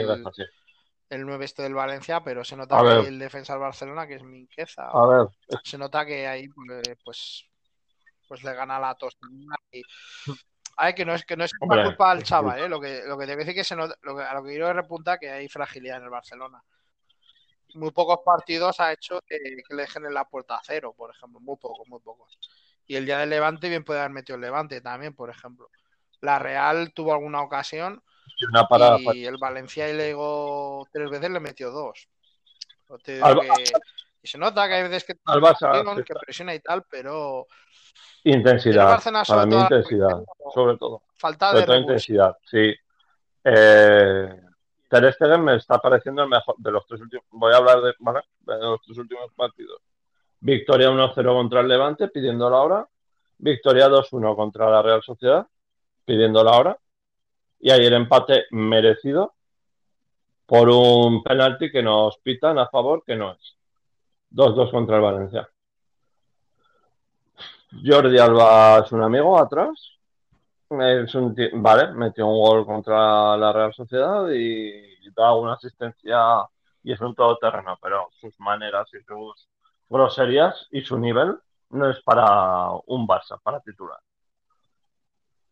[1.11, 4.23] el 9 este del Valencia, pero se nota que el defensa del Barcelona, que es
[4.23, 5.27] Minqueza, a ver.
[5.63, 6.49] se nota que ahí
[7.05, 7.45] pues
[8.29, 9.31] pues le gana la tostada
[9.71, 9.83] y
[10.79, 12.69] Ay, que no es que no es culpa del chaval, ¿eh?
[12.69, 14.51] lo que lo que tengo que decir que se nota, lo que, a lo que
[14.51, 16.63] quiero repuntar que hay fragilidad en el Barcelona
[17.77, 21.41] muy pocos partidos ha hecho que, le dejen en la puerta a cero, por ejemplo,
[21.41, 22.39] muy pocos, muy pocos.
[22.87, 25.71] Y el día del Levante bien puede haber metido el Levante también, por ejemplo.
[26.21, 28.03] La Real tuvo alguna ocasión
[29.15, 32.09] y el Valencia y Lego tres veces le metió dos.
[34.23, 37.47] y se nota que hay veces que, que presiona y tal, pero
[38.25, 40.23] intensidad, para mí intensidad,
[40.53, 41.03] sobre todo.
[41.17, 42.75] Falta de intensidad, sí.
[43.45, 44.46] Eh,
[44.89, 47.25] Ter Stegen me está pareciendo el mejor de los tres últimos.
[47.31, 49.81] Voy a hablar de, los tres últimos partidos.
[50.41, 52.89] Victoria 1-0 contra el Levante, pidiendo la hora.
[53.39, 55.47] Victoria 2-1 contra la Real Sociedad,
[56.05, 56.79] pidiendo la hora.
[57.59, 59.35] Y ayer empate merecido
[60.47, 63.57] por un penalti que nos pitan a favor, que no es.
[64.31, 65.49] 2-2 contra el Valencia.
[67.85, 69.96] Jordi Alba es un amigo atrás
[70.69, 76.45] vale, metió un gol contra la Real Sociedad y, da una asistencia
[76.83, 79.49] y es un todoterreno, pero sus maneras y sus
[79.89, 81.39] groserías y su nivel
[81.71, 83.99] no es para un Barça, para titular.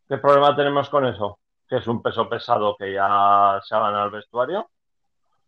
[0.06, 1.38] ¿Qué problema tenemos con eso?
[1.68, 4.68] Que es un peso pesado que ya se ha ganado el vestuario,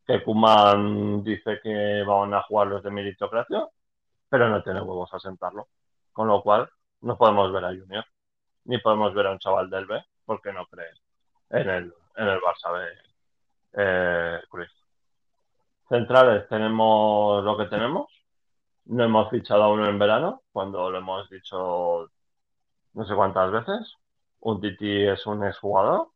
[0.06, 3.68] que Kuman dice que van a jugar los de meritocracia,
[4.28, 5.68] pero no tiene huevos a sentarlo.
[6.12, 6.70] Con lo cual,
[7.02, 8.04] no podemos ver a Junior
[8.66, 10.90] ni podemos ver a un chaval del B porque no cree
[11.50, 12.86] en el, en el Barça B.
[13.72, 14.40] Eh,
[15.88, 18.06] Centrales tenemos lo que tenemos.
[18.86, 22.10] No hemos fichado a uno en verano, cuando lo hemos dicho
[22.94, 23.94] no sé cuántas veces.
[24.40, 26.08] Un Titi es un exjugador.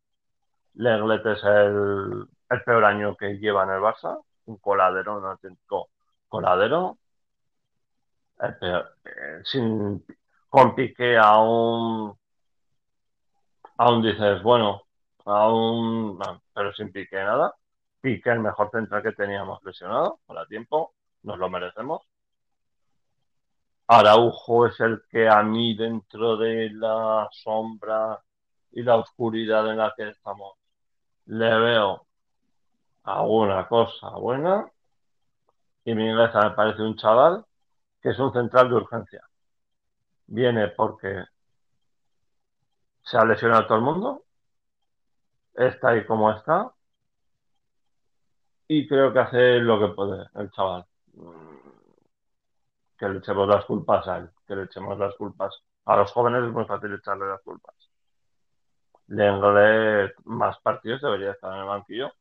[0.75, 4.19] Lenglet es el, el peor año que lleva en el Barça.
[4.45, 5.89] Un coladero, un auténtico
[6.27, 6.97] coladero.
[8.39, 10.03] El peor, eh, sin,
[10.49, 12.17] con pique a un
[13.77, 14.83] aún dices, bueno,
[15.25, 16.19] aún,
[16.53, 17.53] pero sin pique nada.
[18.01, 20.93] Pique el mejor central que teníamos lesionado, para tiempo,
[21.23, 22.01] nos lo merecemos.
[23.87, 28.19] Araujo es el que a mí dentro de la sombra
[28.71, 30.53] y la oscuridad en la que estamos
[31.25, 32.07] le veo
[33.03, 34.65] alguna cosa buena
[35.85, 37.45] y mi inglesa me parece un chaval
[38.01, 39.21] que es un central de urgencia.
[40.27, 41.25] Viene porque
[43.03, 44.23] se ha lesionado todo el mundo,
[45.53, 46.71] está ahí como está
[48.67, 50.85] y creo que hace lo que puede el chaval.
[52.97, 55.53] Que le echemos las culpas a él, que le echemos las culpas.
[55.85, 57.75] A los jóvenes es muy fácil echarle las culpas.
[59.07, 62.13] Lenglet más partidos debería estar en el banquillo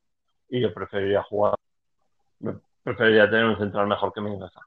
[0.49, 1.55] y yo preferiría jugar,
[2.83, 4.61] preferiría tener un central mejor que mi inglesa.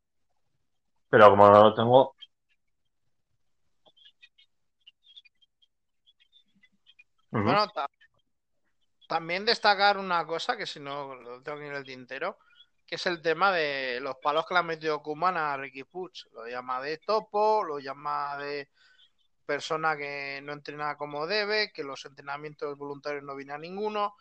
[1.09, 2.15] Pero como no lo tengo,
[7.41, 7.65] Bueno,
[9.07, 12.37] también destacar una cosa que si no lo tengo aquí en el tintero,
[12.85, 16.27] que es el tema de los palos que le ha metido Kuman a Ricky Puch.
[16.31, 18.69] Lo llama de topo, lo llama de
[19.45, 24.15] persona que no entrena como debe, que los entrenamientos voluntarios no viene a ninguno.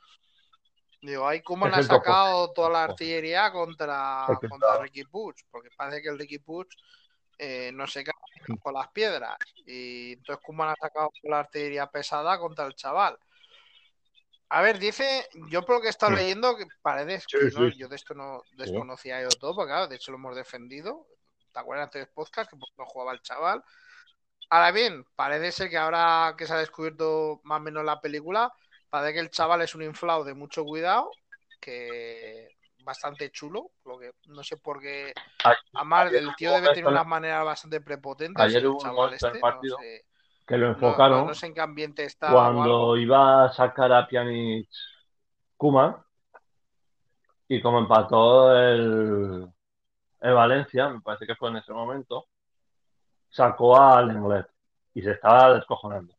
[1.02, 6.08] Digo, ahí Kuman ha sacado toda la artillería contra, contra Ricky Puch, porque parece que
[6.08, 6.74] el Ricky Puch
[7.38, 8.14] eh, no se cae
[8.60, 9.36] con las piedras.
[9.66, 13.18] Y entonces Kuman ha sacado la artillería pesada contra el chaval.
[14.48, 17.96] A ver, dice, yo por lo que he estado leyendo, que parece que yo de
[17.96, 21.06] esto no desconocía yo todo, porque claro, de hecho lo hemos defendido.
[21.52, 23.64] ¿Te acuerdas antes del podcast que no jugaba el chaval?
[24.50, 28.52] Ahora bien, parece ser que ahora que se ha descubierto más o menos la película,
[28.90, 31.10] parece que el chaval es un inflado de mucho cuidado,
[31.58, 32.51] que
[32.82, 35.12] bastante chulo, lo que no sé por qué.
[35.74, 38.44] Además, el tío debe tener unas maneras bastante prepotentes.
[38.44, 39.76] Ayer hubo un este, partido
[40.46, 41.26] que lo enfocaron.
[41.26, 42.30] No, sé en qué ambiente está.
[42.30, 44.68] Cuando iba a sacar a Pjanic
[45.56, 46.04] Kuma
[47.48, 49.48] y como empató el,
[50.20, 52.26] el Valencia, me parece que fue en ese momento,
[53.30, 54.46] sacó al Lenglet
[54.94, 56.14] y se estaba descojonando.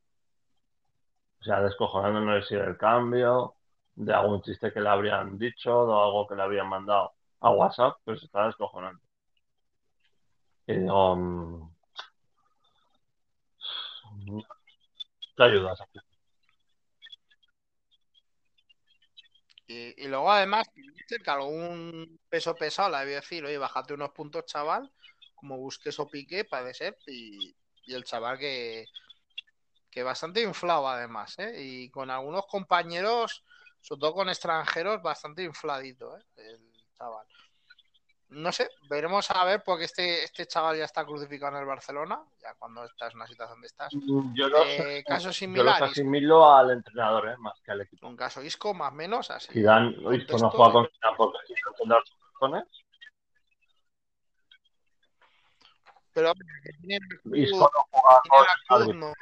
[1.40, 3.56] O sea, descojonando no sé si el cambio,
[3.96, 7.98] de algún chiste que le habrían dicho, de algo que le habían mandado a WhatsApp,
[8.04, 9.02] pero se estaba descojonando.
[10.68, 11.72] Y digo, mm,
[15.36, 16.00] te ayudas aquí.
[19.68, 24.92] Y, luego además, que algún peso pesado le había decir, oye, bájate unos puntos, chaval,
[25.36, 27.56] como busques o pique, puede ser, y,
[27.88, 28.86] el chaval que,
[29.90, 31.54] que bastante inflado además, ¿eh?
[31.62, 33.44] y con algunos compañeros,
[33.84, 36.24] sobre todo con extranjeros, bastante infladito, ¿eh?
[36.38, 36.60] el
[36.98, 37.28] chaval.
[38.30, 42.24] No sé, veremos a ver, porque este, este chaval ya está crucificado en el Barcelona,
[42.42, 43.94] ya cuando estás en una situación de estas.
[43.94, 45.92] Mm, yo lo, eh, casos similares.
[45.92, 47.38] asimilo al entrenador, ¿eh?
[47.38, 48.08] más que al equipo.
[48.08, 49.52] Un caso Isco, más o menos, así.
[49.52, 51.38] Zidane, Isco no juega con Zidane porque
[52.40, 52.64] cojones.
[56.14, 56.32] Pero
[57.34, 58.22] Isco no juega
[58.70, 59.14] con no,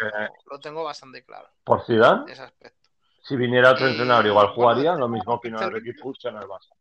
[0.45, 1.49] Lo tengo bastante claro.
[1.63, 2.31] ¿Por Zidane?
[2.31, 2.80] Ese aspecto.
[3.21, 6.73] Si viniera otro entrenador, igual jugaría, lo mismo que no el equipo en el Barça.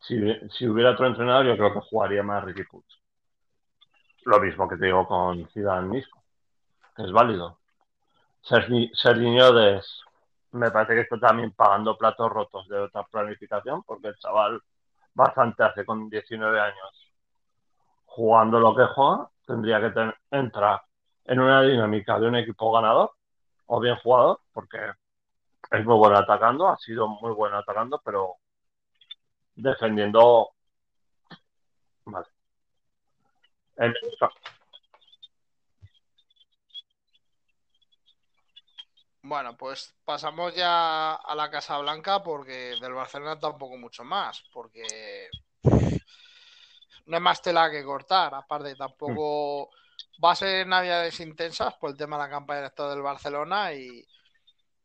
[0.00, 2.84] Si, hubiera otro entrenador, yo creo que jugaría más Ricky Puig.
[4.24, 6.22] Lo mismo que te digo con Zidane Misco,
[6.94, 7.58] que es válido.
[8.42, 10.02] Serginho Des,
[10.52, 14.60] me parece que está también pagando platos rotos de otra planificación, porque el chaval
[15.14, 17.12] bastante hace con 19 años
[18.04, 20.82] jugando lo que juega, tendría que entrar
[21.24, 23.12] en una dinámica de un equipo ganador
[23.68, 24.78] o bien jugador, porque
[25.70, 28.36] es muy bueno atacando, ha sido muy bueno atacando, pero
[29.54, 30.50] defendiendo.
[32.04, 32.26] Vale.
[39.22, 45.28] Bueno, pues pasamos ya a la Casa Blanca porque del Barcelona tampoco mucho más, porque
[47.04, 48.34] no hay más tela que cortar.
[48.34, 49.70] Aparte, tampoco
[50.22, 54.06] va a ser navidades intensas por el tema de la campaña electoral del Barcelona y,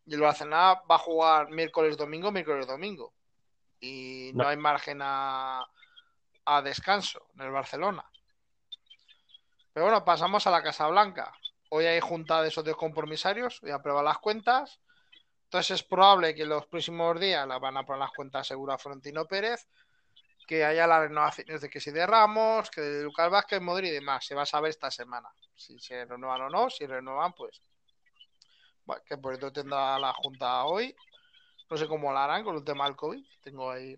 [0.06, 3.14] y el Barcelona va a jugar miércoles, domingo, miércoles, domingo
[3.84, 5.68] y no, hay margen a,
[6.64, 8.10] descanso en el Barcelona.
[9.74, 11.34] Pero bueno, pasamos a la Casa Blanca.
[11.70, 14.80] Hoy hay junta de socios compromisarios, voy a probar las cuentas.
[15.46, 18.78] Entonces es probable que en los próximos días la van a poner las cuentas segura
[18.78, 19.68] Frontino Pérez,
[20.46, 23.92] que haya las renovaciones de que si de Ramos, que de Lucas Vázquez, Modri y
[23.92, 24.26] demás.
[24.26, 26.70] Se va a saber esta semana si se renuevan o no.
[26.70, 27.62] Si renuevan, pues.
[28.86, 30.96] Bueno, que por eso tendrá la junta hoy.
[31.70, 33.24] No sé cómo lo harán con el tema del COVID.
[33.42, 33.98] Tengo ahí.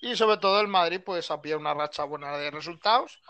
[0.00, 3.20] Y sobre todo el Madrid, pues ha pillado una racha buena de resultados.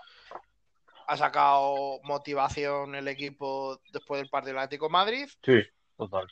[1.06, 5.28] Ha sacado motivación el equipo después del partido del Atlético Madrid.
[5.44, 5.60] Sí,
[5.96, 6.26] total.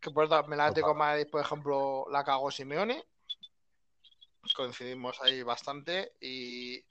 [0.00, 3.02] Que por el Atlético Madrid, por ejemplo, la cagó Simeone.
[4.54, 6.12] Coincidimos ahí bastante.
[6.20, 6.84] Y,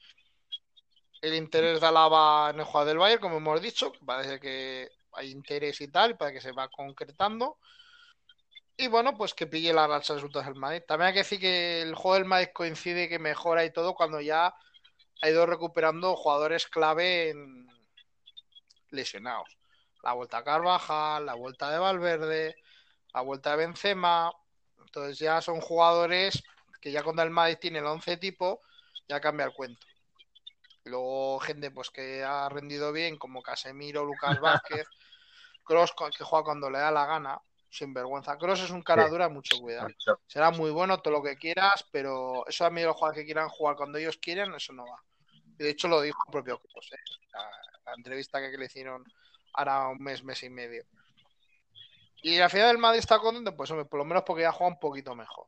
[1.26, 5.32] el interés de Alaba en el juego del Bayern, como hemos dicho, parece que hay
[5.32, 7.58] interés y tal, para que se va concretando.
[8.78, 10.84] Y bueno, pues que pille las resultados del Madrid.
[10.88, 14.20] También hay que decir que el juego del Madrid coincide que mejora y todo cuando
[14.20, 14.54] ya
[15.22, 17.68] ha ido recuperando jugadores clave en
[18.90, 19.58] lesionados.
[20.04, 22.56] La vuelta a Carvajal, la vuelta de Valverde,
[23.14, 24.32] la vuelta de Benzema.
[24.78, 26.44] Entonces ya son jugadores
[26.80, 28.62] que ya cuando el Madrid tiene el 11 tipo,
[29.08, 29.86] ya cambia el cuento.
[30.86, 34.88] luego gente pues que ha rendido bien, como Casemiro, Lucas Vázquez,
[35.64, 38.38] Cross, que juega cuando le da la gana sin vergüenza.
[38.38, 39.90] Cross es un cara dura, mucho cuidado.
[40.28, 43.50] Será muy bueno todo lo que quieras, pero eso a mí los jugadores que quieran
[43.50, 45.04] jugar cuando ellos quieren, eso no va.
[45.58, 46.98] De hecho, lo dijo el propio Cross, ¿eh?
[47.86, 49.04] la, entrevista que, le hicieron
[49.54, 50.86] ahora un mes, mes y medio.
[52.22, 54.80] Y la final del Madrid está contento, pues por lo menos porque ya juega un
[54.80, 55.48] poquito mejor.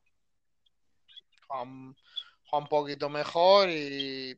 [1.47, 1.95] Juega un,
[2.69, 4.37] poquito mejor y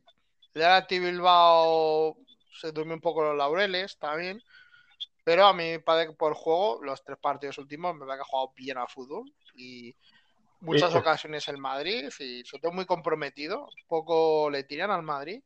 [0.54, 2.16] el Bilbao
[2.60, 4.42] se durmió un poco los laureles también.
[5.24, 8.22] Pero a mí me parece que por juego, los tres partidos últimos, me parece que
[8.22, 9.94] ha jugado bien al fútbol y
[10.60, 13.68] muchas ocasiones el Madrid y sobre todo muy comprometido.
[13.86, 15.42] Poco le tiran al Madrid.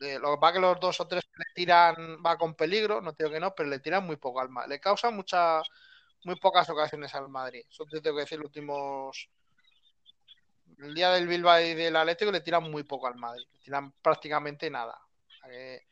[0.00, 3.00] Eh, lo que pasa que los dos o tres que le tiran va con peligro,
[3.00, 4.70] no digo que no, pero le tiran muy poco al Madrid.
[4.70, 5.68] Le causa muchas,
[6.24, 7.62] muy pocas ocasiones al Madrid.
[7.68, 9.28] Eso te tengo que decir los últimos.
[10.78, 13.46] El día del Bilbao y del Atlético le tiran muy poco al Madrid.
[13.52, 14.98] Le tiran prácticamente nada.
[15.50, 15.82] Eh,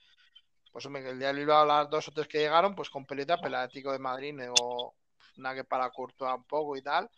[0.72, 3.92] pues el día del Bilbao, las dos o tres que llegaron, pues con pelota, pelático
[3.92, 4.94] de Madrid, negó
[5.36, 7.10] nada que para Courtois un poco y tal,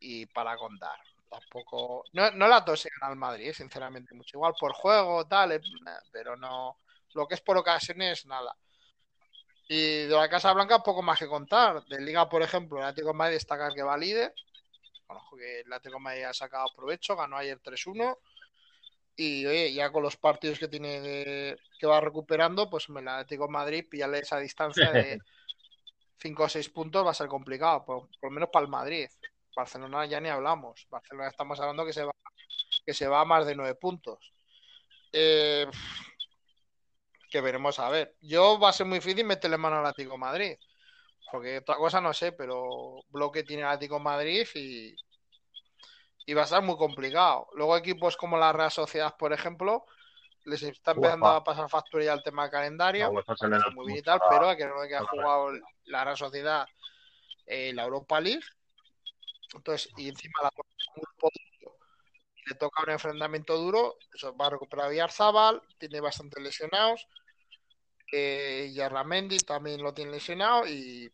[0.00, 0.98] y para contar.
[1.28, 4.36] Tampoco, no, no la tosen al Madrid, sinceramente, mucho.
[4.36, 5.60] Igual por juego, tal, eh,
[6.10, 6.78] pero no,
[7.14, 8.56] lo que es por ocasiones, nada.
[9.68, 11.84] Y de la Casa Blanca, poco más que contar.
[11.84, 14.34] De Liga, por ejemplo, el Atlético de Madrid destaca que va líder.
[15.10, 18.16] Conozco que el Atlético de Madrid ha sacado provecho, ganó ayer 3-1
[19.16, 23.88] y oye, ya con los partidos que tiene que va recuperando, pues la tengo Madrid,
[23.90, 25.18] pillarle esa distancia de
[26.18, 29.08] 5 o 6 puntos va a ser complicado, por, lo menos para el Madrid.
[29.56, 30.86] Barcelona ya ni hablamos.
[30.88, 32.12] Barcelona estamos hablando que se va,
[32.86, 34.32] que se va a más de 9 puntos.
[35.12, 35.66] Eh,
[37.28, 38.14] que veremos a ver.
[38.20, 40.56] Yo va a ser muy difícil meterle mano al Atlético Madrid.
[41.30, 44.94] Porque otra cosa no sé, pero bloque tiene el Atlético Madrid y,
[46.26, 47.48] y va a estar muy complicado.
[47.54, 49.84] Luego equipos como la Real Sociedad, por ejemplo,
[50.44, 53.12] les está empezando a pasar factura ya el tema de calendario,
[53.74, 55.52] muy bien y tal, pero que no que ha jugado
[55.84, 56.66] la Real Sociedad
[57.46, 58.44] eh, la Europa League,
[59.54, 60.50] entonces, y encima la
[62.46, 67.06] le toca un enfrentamiento duro, eso va a recuperar Villarzábal, tiene bastantes lesionados,
[68.12, 71.12] eh, Yarramendi también lo tiene lesionado y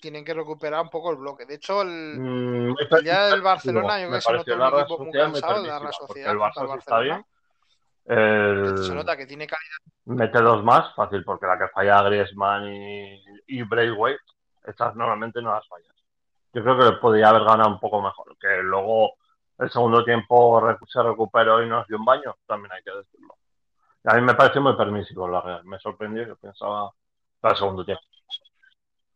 [0.00, 1.46] tienen que recuperar un poco el bloque.
[1.46, 5.12] De hecho, el, mm, día del Barcelona, yo creo que se nota un equipo muy
[5.12, 6.32] cansado de la sociedad.
[6.32, 7.24] El Barça está bien.
[8.06, 9.78] Se nota que tiene calidad.
[10.04, 14.22] Mete dos más, fácil, porque la que falla Griezmann y, y Braithwaite,
[14.64, 15.94] estas normalmente no las fallas.
[16.52, 19.14] Yo creo que podría haber ganado un poco mejor, que luego
[19.58, 23.34] el segundo tiempo se recuperó y nos dio un baño, también hay que decirlo.
[24.04, 26.92] a mí me pareció muy permisivo la Real, me sorprendió, que pensaba
[27.40, 28.02] para el segundo tiempo.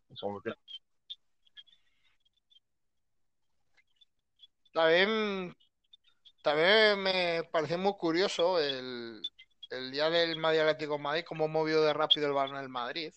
[0.09, 0.61] El segundo tiempo.
[4.73, 5.55] También,
[6.43, 9.23] también me pareció muy curioso el,
[9.91, 13.13] día del Madrid Atlético Madrid, cómo movió de rápido el balón el Madrid.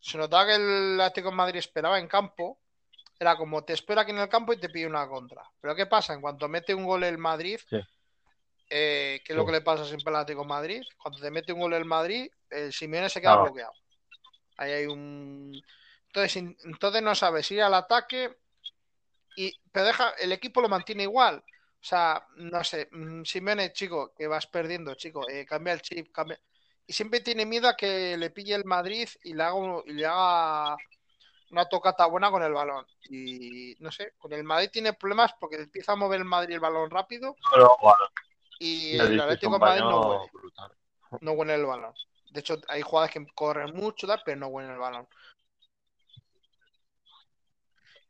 [0.00, 2.58] Se notaba que el Atlético Madrid esperaba en campo.
[3.18, 5.42] Era como te espera aquí en el campo y te pide una contra.
[5.60, 6.14] Pero ¿qué pasa?
[6.14, 7.58] En cuanto mete un gol el Madrid,
[8.70, 10.82] eh, ¿qué es lo que le pasa siempre al Atlético Madrid?
[11.02, 13.72] Cuando te mete un gol el Madrid, el Simeone se queda bloqueado.
[14.56, 15.60] Ahí hay un.
[16.06, 18.36] Entonces, entonces no sabes ir al ataque
[19.38, 21.36] y, pero deja, el equipo lo mantiene igual.
[21.36, 26.10] O sea, no sé, mm, Simeone, chico, que vas perdiendo, chico, eh, cambia el chip,
[26.10, 26.40] cambia.
[26.84, 30.06] Y siempre tiene miedo a que le pille el Madrid y le haga, y le
[30.06, 30.76] haga
[31.52, 32.84] una tocata buena con el balón.
[33.08, 36.60] Y no sé, con el Madrid tiene problemas porque empieza a mover el Madrid el
[36.60, 37.36] balón rápido.
[38.58, 40.32] y el Atlético de Madrid no huele.
[41.20, 41.94] No huele el balón.
[42.32, 45.06] De hecho, hay jugadores que corren mucho, pero no huelen el balón.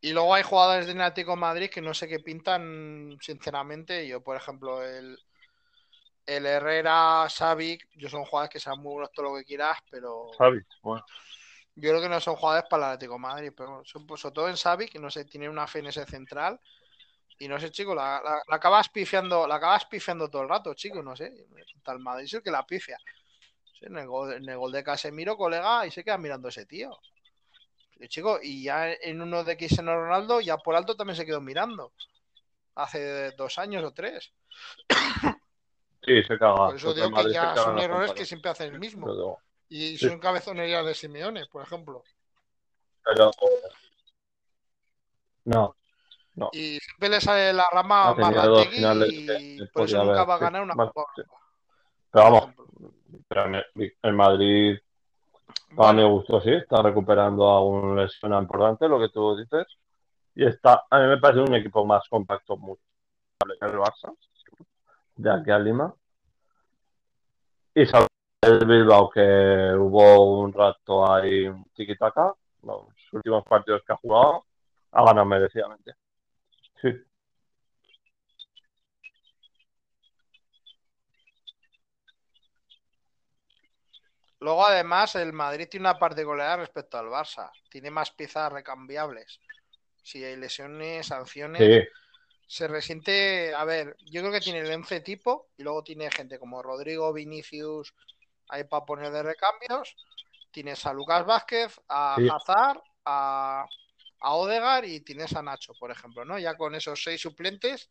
[0.00, 4.06] Y luego hay jugadores de Atlético Madrid que no sé qué pintan, sinceramente.
[4.06, 5.18] Yo, por ejemplo, el,
[6.24, 10.30] el Herrera, Savic, yo son jugadores que sean muy buenos todo lo que quieras, pero.
[10.82, 11.04] bueno.
[11.74, 14.48] Yo creo que no son jugadores para el Atlético Madrid, pero son, pues, sobre todo
[14.48, 16.60] en Savic, que no sé, tiene una fe en ese central.
[17.38, 21.14] Y no sé, chico, la, acabas pifiando, la acabas pifiando todo el rato, chico, no
[21.14, 21.32] sé.
[21.84, 22.98] Tal Madrid es el que la pifia.
[23.80, 26.98] En el, gol, en el gol de Casemiro, colega, y se queda mirando ese tío.
[28.06, 31.92] Chico, y ya en uno de Cristiano Ronaldo, ya por alto también se quedó mirando.
[32.76, 34.32] Hace dos años o tres.
[36.04, 36.66] Sí, se caga.
[36.68, 39.40] Por eso digo que ya son errores que siempre hacen el mismo.
[39.68, 40.08] Y Sí.
[40.08, 42.04] son cabezonerías de Simeone, por ejemplo.
[43.04, 43.30] pero-
[45.44, 45.74] no,
[46.52, 50.44] Y siempre le sale la rama Marrategui finales y por eso nunca va a sí,
[50.44, 51.22] ganar una Copa sí.
[52.12, 52.54] Pero vamos,
[53.28, 53.64] pero en
[54.02, 54.78] el, Madrid
[55.70, 59.66] a Bueno, mi gusto sí, está recuperando a un lesionado importante, lo que tú dices,
[60.34, 62.82] y está, a mí me parece un equipo más compacto, mucho
[63.40, 64.14] que el Barça,
[65.16, 65.94] de aquí a Lima,
[67.74, 68.06] y sabe
[68.42, 74.44] el Bilbao que hubo un rato ahí un tiki-taka, los últimos partidos que ha jugado,
[74.92, 75.94] ha ganado merecidamente.
[76.82, 76.88] Sí,
[84.40, 87.50] luego además el Madrid tiene una particularidad respecto al Barça.
[87.70, 89.40] Tiene más piezas recambiables.
[90.02, 91.88] Si hay lesiones, sanciones, sí,
[92.46, 93.54] se resiente.
[93.54, 97.12] A ver, yo creo que tiene el 11 tipo y luego tiene gente como Rodrigo,
[97.12, 97.94] Vinicius,
[98.48, 99.96] ahí para poner de recambios.
[100.50, 102.28] Tienes a Lucas Vázquez, a Sí.
[102.28, 103.66] Hazard, a,
[104.20, 106.38] a Odegar y tienes a Nacho, por ejemplo, ¿no?
[106.38, 107.90] Ya con esos seis suplentes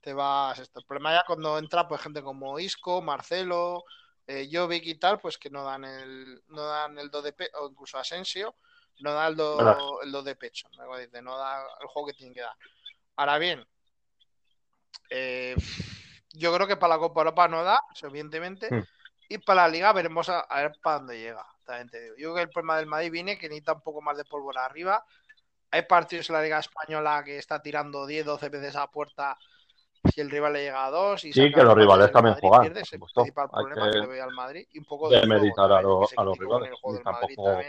[0.00, 0.58] te vas.
[0.58, 0.80] Esto.
[0.80, 3.84] El problema ya cuando entra pues gente como Isco, Marcelo,
[4.26, 7.56] eh, Jovic y tal, pues que no dan el, no dan el do de pecho,
[7.58, 8.56] o incluso Asensio,
[9.00, 10.84] no da el do, el do de pecho, ¿no?
[11.22, 12.54] No da el juego que tienen que dar.
[13.16, 13.66] Ahora bien,
[15.10, 15.54] eh,
[16.32, 18.84] yo creo que para la Copa Europa no da, evidentemente, Mm.
[19.28, 21.46] y para la Liga veremos a, a ver para dónde llega.
[21.90, 22.14] te digo.
[22.16, 24.64] Yo creo que el problema del Madrid viene que necesita un poco más de pólvora
[24.64, 25.04] arriba.
[25.70, 29.36] Hay partidos en la Liga Española que está tirando 10, 12 veces a puerta
[30.12, 31.24] si el rival le llega a dos.
[31.24, 34.20] Y Sí, que los rivales también Madrid juegan, pierde, ese principal problema que, que le
[34.20, 34.66] al Madrid.
[34.72, 36.70] Y un poco de juego, a, que se a los rivales.
[36.70, 37.60] el juego Y tampoco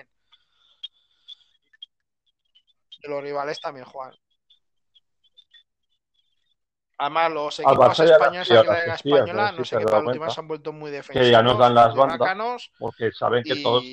[3.07, 4.13] los rivales también juegan.
[6.99, 10.39] Además, los equipos españoles la las tías, Española, no sé no qué para última se
[10.39, 13.83] han vuelto muy que defensivos, ya nos dan las bandas porque saben que todos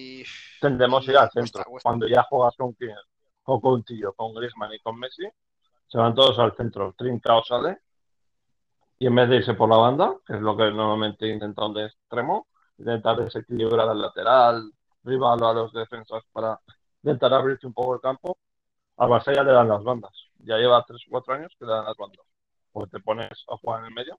[0.60, 1.64] tendemos a ir al centro.
[1.64, 1.86] cuesta.
[1.86, 2.74] Cuando ya juegas con
[3.42, 5.28] con Coutinho, con Griezmann y con Messi,
[5.86, 6.94] se van todos al centro.
[6.96, 7.80] Trincao sale
[8.98, 11.86] y en vez de irse por la banda, que es lo que normalmente intentan de
[11.86, 14.72] extremo, intentar desequilibrar al lateral,
[15.04, 16.58] rival a los defensas para
[17.02, 18.38] intentar abrirse un poco el campo,
[18.96, 20.12] al Barça le dan las bandas.
[20.38, 22.24] Ya lleva 3 o 4 años que le dan las bandas.
[22.72, 24.18] Pues te pones a jugar en el medio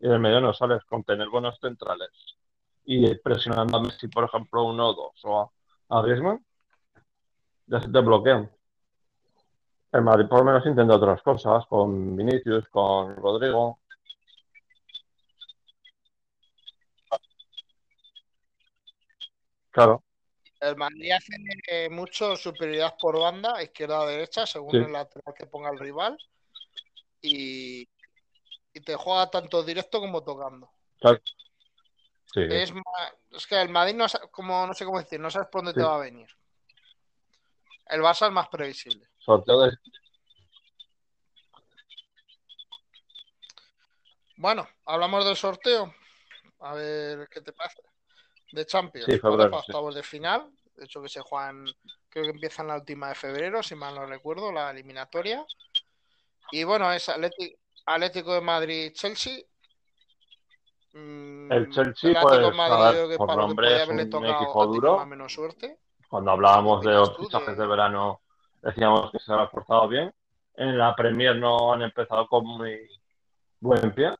[0.00, 2.10] y del medio no sales con tener buenos centrales
[2.84, 6.44] y presionando a Messi, por ejemplo, uno o dos, o a, a Griezmann,
[7.66, 8.50] ya se te bloquean.
[9.92, 13.80] El Madrid por lo menos intenta otras cosas, con Vinicius, con Rodrigo.
[19.76, 20.02] Claro,
[20.58, 21.34] El Madrid hace
[21.68, 24.76] eh, mucho superioridad por banda, izquierda o derecha, según Sí.
[24.78, 26.16] el lateral que ponga el rival.
[27.20, 27.86] Y,
[28.72, 30.70] y te juega tanto directo como tocando.
[30.98, 31.20] claro.
[32.32, 32.72] Sí, Es,
[33.46, 35.96] que el Madrid no, como, no sé cómo decir, no sabes por dónde te va
[35.96, 36.28] a venir.
[37.88, 39.06] El Barça es más previsible.
[39.18, 39.76] sorteo de...
[44.36, 45.94] Bueno, hablamos del sorteo.
[46.60, 47.82] A ver qué te parece.
[48.52, 49.06] De Champions.
[49.06, 49.70] Sí, febrero, Para sí.
[49.72, 50.50] octavos de final.
[50.76, 51.64] De hecho, que se juegan,
[52.08, 55.44] creo que empiezan la última de febrero, si mal no recuerdo, la eliminatoria.
[56.52, 59.38] Y bueno, es Atlético de Madrid-Chelsea.
[60.92, 65.06] Mm, El Chelsea, el pues, Madrid, ver, que por para nombre es un equipo duro.
[65.06, 65.78] menos suerte.
[66.08, 68.20] Cuando hablábamos ¿Qué de los fichajes de- de verano,
[68.62, 70.12] decíamos que se había portado bien.
[70.54, 72.88] En la Premier no han empezado con muy
[73.60, 74.14] buen pie,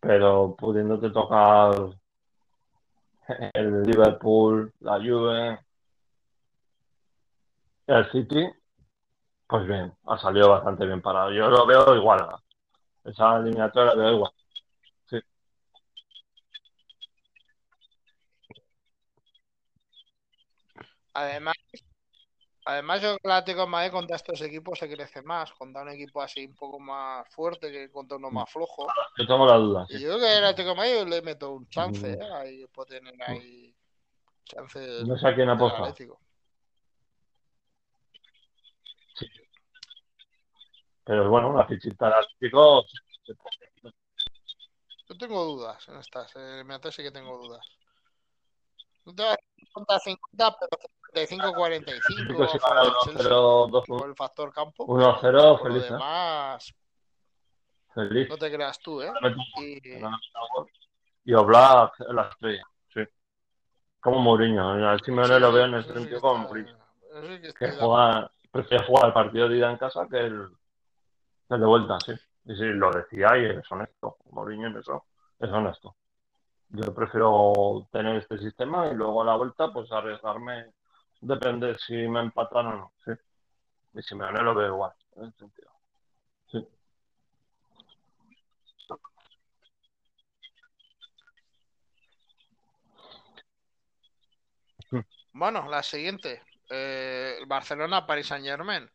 [0.00, 1.74] pero pudiéndote tocar
[3.54, 5.58] el Liverpool, la Juve,
[7.86, 8.48] el City,
[9.46, 11.32] pues bien, ha salido bastante bien parado.
[11.32, 12.26] Yo lo veo igual.
[13.04, 14.32] Esa eliminatoria la veo igual.
[15.10, 15.20] Sí,
[21.14, 21.54] Además,
[22.66, 25.52] además yo creo que el Atlético de Madrid contra estos equipos se crece más.
[25.52, 28.86] Contra un equipo así un poco más fuerte que contra uno más flojo.
[29.16, 29.86] yo tengo la duda.
[29.88, 32.20] Y yo creo que el Atlético de Madrid le meto un chance, Mm.
[32.22, 32.28] ¿eh?
[32.34, 33.74] Ahí puede tener ahí
[34.44, 35.94] chances No sé a quién del aposta.
[35.94, 36.06] Sí.
[41.04, 42.84] Pero bueno, una fichita de Atlético.
[45.08, 47.64] Yo tengo dudas en estas, en el eliminatorio sí que tengo dudas.
[49.06, 53.32] No te voy a decir 50-50, pero 55-45 Atlético si a favor gana del Chelsea
[53.32, 54.86] 1-0, 2-1, por el factor campo.
[54.86, 55.92] 1-0, Por lo feliz, ¿eh?
[55.92, 56.74] demás,
[57.94, 58.28] Feliz.
[58.28, 59.12] no te creas tú, ¿eh?
[59.58, 59.80] Y
[61.24, 63.00] Y Oblak la estrella, sí.
[64.00, 64.70] Como Mourinho.
[64.88, 66.76] Al Simeone lo veo en el sentido como Mourinho.
[67.58, 70.48] que juega, prefiere jugar el partido de ida en casa que el,
[71.48, 72.12] el de vuelta, sí.
[72.44, 74.18] Y sí, lo decía y es honesto.
[74.30, 75.04] Mourinho en eso
[75.38, 75.96] es honesto.
[76.68, 80.72] Yo prefiero tener este sistema y luego a la vuelta, pues arriesgarme,
[81.20, 82.92] depende si me empatan o no.
[83.04, 83.12] ¿sí?
[83.94, 85.70] Y si me gané, lo veo igual, en ese sentido.
[95.32, 96.42] Bueno, la siguiente.
[96.70, 98.88] Eh, Barcelona, Paris Saint Germain.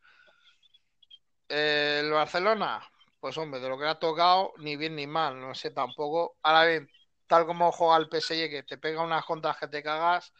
[1.47, 2.81] el Barcelona,
[3.19, 6.37] pues hombre, de lo que ha tocado, ni bien ni mal, no sé tampoco.
[6.41, 6.89] Ahora bien,
[7.31, 10.33] tal como juega el PSG, que te pega unas contas que te cagas,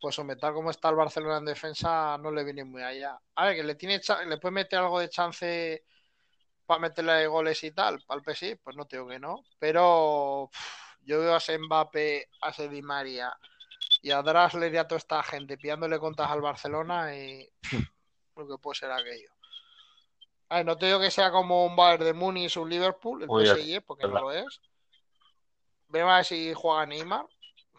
[0.00, 3.20] pues hombre, tal como está el Barcelona en defensa, no le viene muy allá.
[3.34, 5.84] A ver, que le tiene le puede meter algo de chance
[6.64, 9.44] para meterle goles y tal, para el PSG, pues no tengo que no.
[9.58, 10.48] Pero
[11.02, 13.36] yo veo a Mbappé, a Di María
[14.00, 17.46] y a Drasler y a toda esta gente pillándole contas al Barcelona y
[18.34, 19.30] lo que puede ser aquello.
[20.48, 23.28] A no te digo que sea como un Bayern de Múnich o un Liverpool, el
[23.28, 24.62] PSG, porque no lo es.
[25.88, 27.26] Vemos a ver si juega Neymar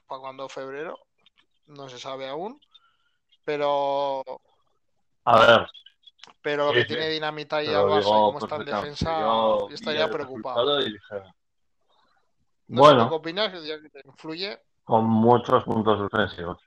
[0.07, 0.98] para cuando febrero.
[1.68, 2.60] No se sabe aún.
[3.45, 4.23] Pero.
[5.26, 5.68] A ver.
[6.41, 10.10] Pero lo que tiene dinamita y al Barça y como está en defensa, yo estaría
[10.10, 10.80] preocupado.
[12.68, 13.10] bueno.
[13.10, 13.52] ¿Qué opinas?
[13.52, 14.60] ¿Te influye?
[14.84, 16.57] Con muchos puntos defensivos.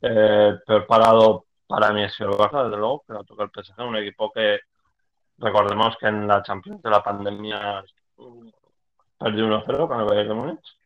[0.00, 4.30] Eh, preparado para mí es el Barça, desde luego, que toca el PSG, un equipo
[4.32, 4.60] que
[5.38, 7.84] recordemos que en la Champions de la pandemia
[9.18, 10.78] perdió 1-0 con el Bayern de Múnich.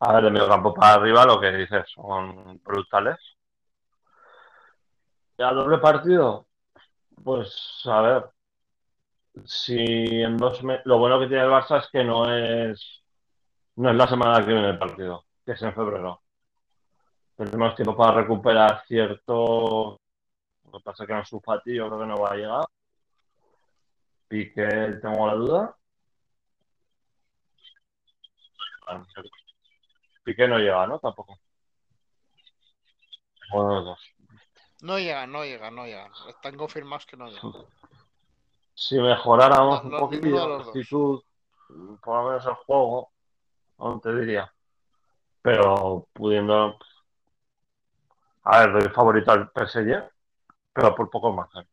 [0.00, 3.18] A ver, de medio campo para arriba lo que dices son brutales.
[5.38, 6.46] ¿Y a doble partido?
[7.22, 8.24] Pues a ver,
[9.44, 10.84] si en dos meses...
[10.86, 13.02] Lo bueno que tiene el Barça es que no es
[13.76, 16.22] no es la semana que viene el partido, que es en febrero
[17.36, 19.98] tenemos tiempo para recuperar cierto.
[20.64, 22.64] Lo que pasa es que en su yo creo que no va a llegar.
[24.28, 25.76] Piqué, tengo la duda.
[30.24, 30.98] Piqué no llega, ¿no?
[30.98, 31.38] Tampoco.
[33.52, 34.00] dos.
[34.82, 36.10] No llega, no llega, no llega.
[36.28, 37.40] Están confirmados que no llega.
[38.74, 41.22] Si mejoráramos un poquito la actitud,
[42.02, 43.12] por lo menos el juego,
[43.78, 44.52] aún te diría.
[45.40, 46.78] Pero pudiendo,
[48.44, 50.10] a ver, doy favorito al PSG,
[50.72, 51.48] pero por poco más.
[51.56, 51.66] ¿eh?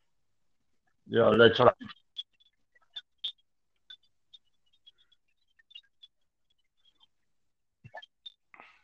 [1.06, 1.76] Yo le he hecho la.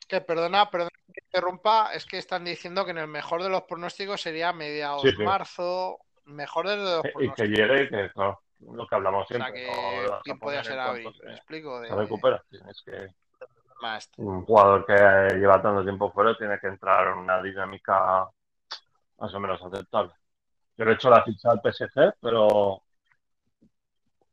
[0.07, 3.64] Que perdona, perdona que interrumpa, es que están diciendo que en el mejor de los
[3.64, 7.23] pronósticos sería mediados de marzo, mejor de los pronósticos.
[7.23, 9.69] Y que llegue, que claro, lo que hablamos siempre.
[9.69, 11.80] O sea, que podría ser abril, me explico.
[11.82, 11.88] De...
[11.88, 13.10] Se recupera, es que
[14.18, 14.94] un jugador que
[15.38, 18.27] lleva tanto tiempo fuera tiene que entrar en una dinámica
[19.18, 20.14] más o menos aceptable.
[20.77, 22.82] Yo le he hecho la ficha al PSG, pero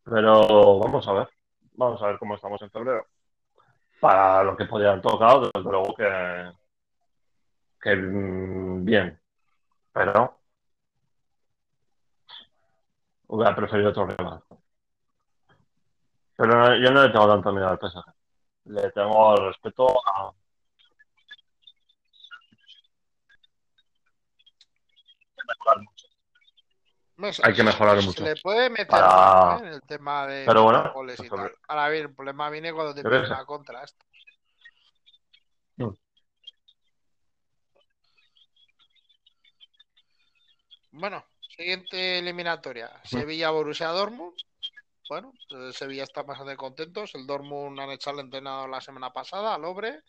[0.04, 1.28] pero vamos a ver.
[1.74, 3.06] Vamos a ver cómo estamos en febrero.
[4.02, 6.52] Para lo que podían tocado, desde luego que,
[7.80, 9.20] que bien.
[9.92, 10.40] Pero
[13.28, 14.42] hubiera preferido otro rival.
[16.36, 18.12] Pero yo no le tengo tanto miedo al PSG
[18.64, 20.32] le tengo respeto a.
[27.42, 28.24] Hay que mejorar mucho.
[28.24, 29.56] Se le puede meter ¿eh?
[29.60, 31.52] en el tema de Pero bueno, goles y tal.
[31.68, 34.04] Ahora bien, el problema viene cuando te pones una contra esto.
[35.76, 35.90] Mm.
[40.92, 41.24] Bueno,
[41.56, 42.88] siguiente eliminatoria.
[42.88, 43.08] Mm.
[43.08, 44.34] Sevilla-Borussia Dortmund.
[45.08, 47.14] Bueno, el Sevilla está bastante contentos.
[47.14, 50.02] El Dortmund han echado el entrenador la semana pasada, al Obre.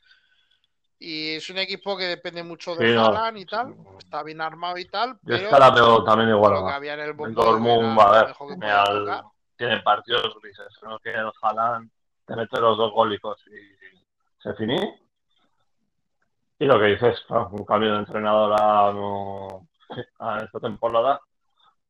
[1.05, 2.93] Y es un equipo que depende mucho de sí,
[3.41, 3.75] y tal.
[3.97, 5.13] Está bien armado y tal.
[5.23, 6.53] Yo pero, que la veo también igual.
[6.81, 8.35] el, el Dortmund, a ver,
[9.57, 10.69] tiene partidos grises.
[10.81, 10.97] ¿no?
[10.99, 11.89] Que el Haaland
[12.25, 14.80] te mete los dos gólicos y se finí.
[16.59, 18.88] Y lo que dices, un cambio de entrenador a,
[20.19, 21.19] a esta temporada.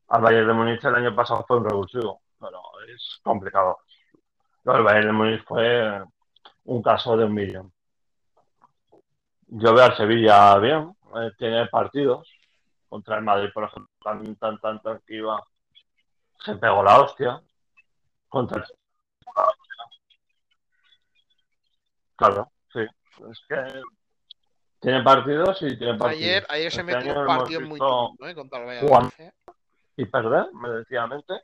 [0.08, 2.62] Al Bayern de Múnich el año pasado fue un revulsivo pero
[2.94, 3.80] es complicado.
[4.66, 6.04] el Bayern de Múnich fue
[6.66, 7.74] un caso de un millón.
[9.56, 12.28] Yo veo al Sevilla bien, eh, tiene partidos
[12.90, 15.40] contra el Madrid, por ejemplo, tan, tan, tan, tan que iba,
[16.44, 17.40] se pegó la hostia
[18.30, 18.66] contra el
[22.16, 22.80] Claro, sí.
[22.80, 23.82] Es que
[24.80, 26.24] tiene partidos y tiene partidos.
[26.24, 28.34] Ayer, ayer se este metió un partido muy duro ¿eh?
[28.36, 29.12] contra el Bayern.
[29.98, 31.44] Y perder, merecidamente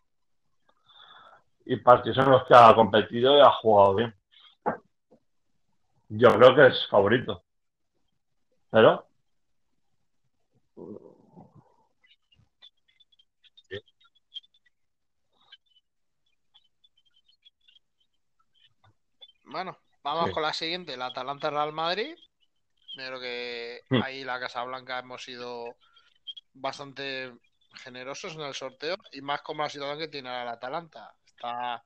[1.65, 4.15] y partidos en los que ha competido y ha jugado bien.
[6.07, 7.43] Yo creo que es favorito.
[8.71, 9.07] Pero.
[19.45, 20.33] Bueno, vamos Sí.
[20.33, 22.15] con la siguiente, el Atalanta Real Madrid.
[22.95, 24.01] Yo creo que Hmm.
[24.03, 25.75] ahí la Casa Blanca hemos sido
[26.53, 27.33] bastante
[27.83, 31.15] generosos en el sorteo y más como la situación que tiene ahora el Atalanta.
[31.25, 31.83] Está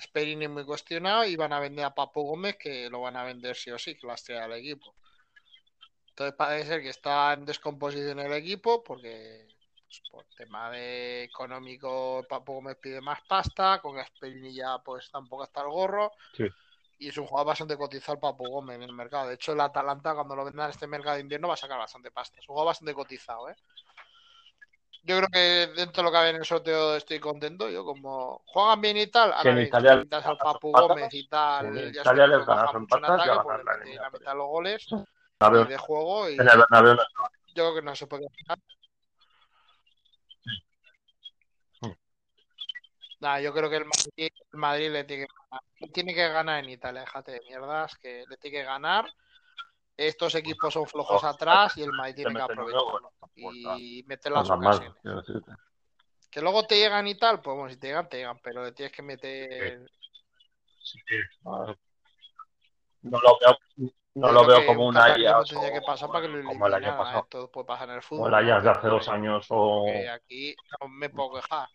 [0.00, 3.56] Sperini muy cuestionado y van a vender a Papo Gómez que lo van a vender
[3.56, 4.94] sí o sí, que has traído al equipo.
[6.18, 9.46] Entonces parece ser que está en descomposición el equipo porque
[9.86, 15.44] pues, por tema de económico Papo Gómez pide más pasta, con Gasperini ya pues tampoco
[15.44, 16.10] está el gorro.
[16.36, 16.48] Sí.
[16.98, 19.28] Y es un jugador bastante cotizado el Papo Gómez en el mercado.
[19.28, 21.78] De hecho, el Atalanta cuando lo vendan en este mercado de invierno va a sacar
[21.78, 22.40] bastante pasta.
[22.40, 23.56] Es un jugador bastante cotizado, ¿eh?
[25.04, 27.70] Yo creo que dentro de lo que había en el sorteo estoy contento.
[27.70, 31.90] Yo como juegan bien y tal, ahora en quitas al Papu Gómez y tal, en
[31.90, 34.88] Italia les ganas en ataque, ya pues le la mitad de los goles
[35.40, 37.02] De juego y en el Bernabéu no-
[37.54, 38.26] yo creo que no se puede.
[43.20, 44.10] Nah, yo creo que el Madrid,
[44.52, 45.62] el Madrid le tiene que ganar.
[45.80, 49.06] Le tiene que ganar en Italia, déjate de mierdas, que le tiene que ganar.
[49.96, 54.50] Estos equipos son flojos Oh, atrás y el Madrid tiene que aprovecharlo y meter las
[54.50, 54.92] ocasiones.
[56.30, 58.72] Que luego te llegan y tal, pues bueno, si te llegan, te llegan, pero le
[58.72, 59.86] tienes que meter.
[60.82, 60.98] Sí,
[63.02, 66.44] No lo veo, no lo veo como un Ajax tendría que pasar para que lo
[66.44, 66.88] como el año.
[66.88, 66.96] ¿eh?
[66.96, 67.50] pasado.
[67.50, 68.26] Puede pasar en el fútbol.
[68.34, 68.52] el ¿no?
[68.52, 69.86] Ajax de hace Pero dos años o...
[70.12, 71.68] aquí no me puedo quejar.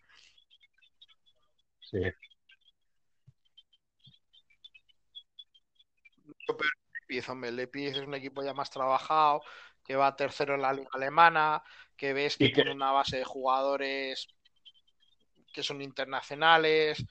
[1.80, 2.00] Sí,
[7.08, 9.42] Leipzig, hombre, el Leipzig es un equipo ya más trabajado,
[9.84, 11.62] que va tercero en la liga alemana,
[11.96, 14.28] que ves que que- tiene una base de jugadores
[15.52, 17.04] que son internacionales,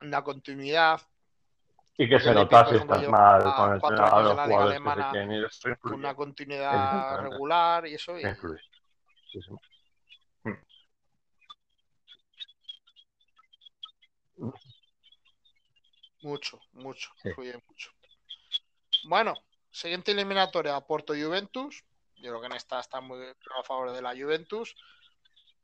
[0.00, 1.00] una continuidad,
[2.00, 5.10] y que se nota si por estás mal con el años los jugadores que se
[5.10, 5.48] quieren ir,
[5.82, 8.16] una continuidad regular y eso.
[8.16, 8.22] Y.
[8.22, 9.50] Sí, sí.
[16.22, 17.28] Mucho, mucho, Sí.
[17.30, 17.90] influye mucho.
[19.04, 19.34] Bueno,
[19.70, 21.84] siguiente eliminatoria, Porto Juventus.
[22.16, 24.76] Yo creo que en esta está muy a favor de la Juventus.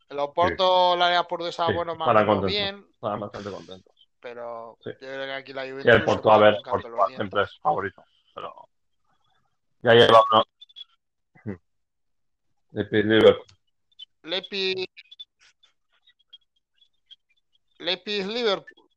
[0.08, 3.93] El Oporto, la área portuguesa, Sí, bueno, más bien, Están bastante contentos.
[4.24, 4.90] Pero Sí.
[4.92, 5.82] yo creo que aquí la Juventus.
[5.82, 8.02] Sí, el Porto, a ver, Porto siempre es favorito,
[8.34, 8.54] pero
[9.82, 10.24] ya lleva.
[12.72, 13.46] Leipzig, Liverpool.
[14.22, 14.88] Leipzig.
[17.80, 18.88] Leipzig Liverpool.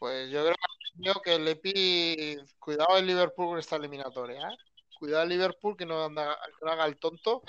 [0.00, 2.44] Pues yo creo que, el Leipzig.
[2.58, 4.56] Cuidado el Liverpool con esta eliminatoria, ¿eh?
[4.98, 7.44] Cuidado el Liverpool que no, anda, que no haga el tonto.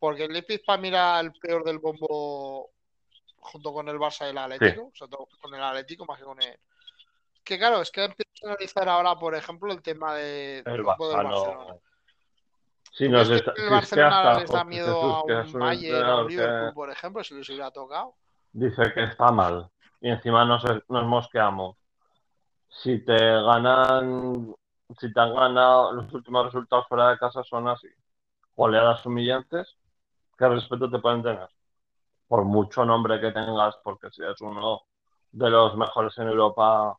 [0.00, 2.72] Porque el Leipzig para mí era el peor del bombo
[3.46, 6.42] junto con el Barça y el Atlético, sobre todo con el Atlético más que con
[6.42, 6.58] el.
[7.44, 10.84] Que claro, es que empiezo a analizar ahora, por ejemplo, el tema de, El del
[10.84, 11.64] Barça Barcelona.
[11.68, 11.80] no.
[12.92, 15.54] Si nos ¿Crees está, que si el es que Barcelona hasta les da miedo Jesús,
[15.54, 18.14] a un Bayern o a un Liverpool, que por ejemplo, si les hubiera tocado?
[18.56, 19.68] dice que está mal
[20.00, 21.76] y encima nos, nos mosqueamos.
[22.68, 24.54] Si te ganan,
[24.98, 27.88] si te han ganado los últimos resultados fuera de casa son así,
[28.54, 29.76] goleadas humillantes,
[30.38, 31.48] ¿qué respeto te pueden tener?
[32.28, 34.82] Por mucho nombre que tengas, porque si eres uno
[35.32, 36.98] de los mejores en Europa,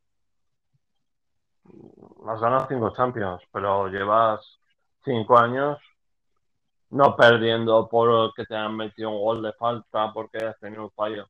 [2.27, 4.59] has ganado cinco Champions, pero llevas
[5.03, 5.77] cinco años
[6.89, 10.91] no perdiendo por que te han metido un gol de falta, porque has tenido un
[10.91, 11.27] fallo.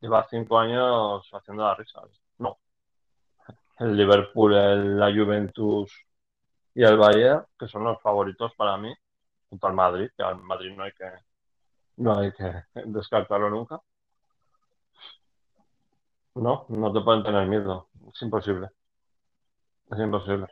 [0.00, 2.02] Llevas cinco años haciendo la risa.
[2.38, 2.58] No.
[3.78, 5.92] El Liverpool, la Juventus
[6.74, 8.94] y el Bayern, que son los favoritos para mí,
[9.50, 11.10] junto al Madrid, que al Madrid no hay que,
[11.96, 12.52] no hay que
[12.86, 13.80] descartarlo nunca.
[16.34, 17.88] No, no te pueden tener miedo.
[18.12, 18.68] Es imposible.
[19.90, 20.46] Es imposible.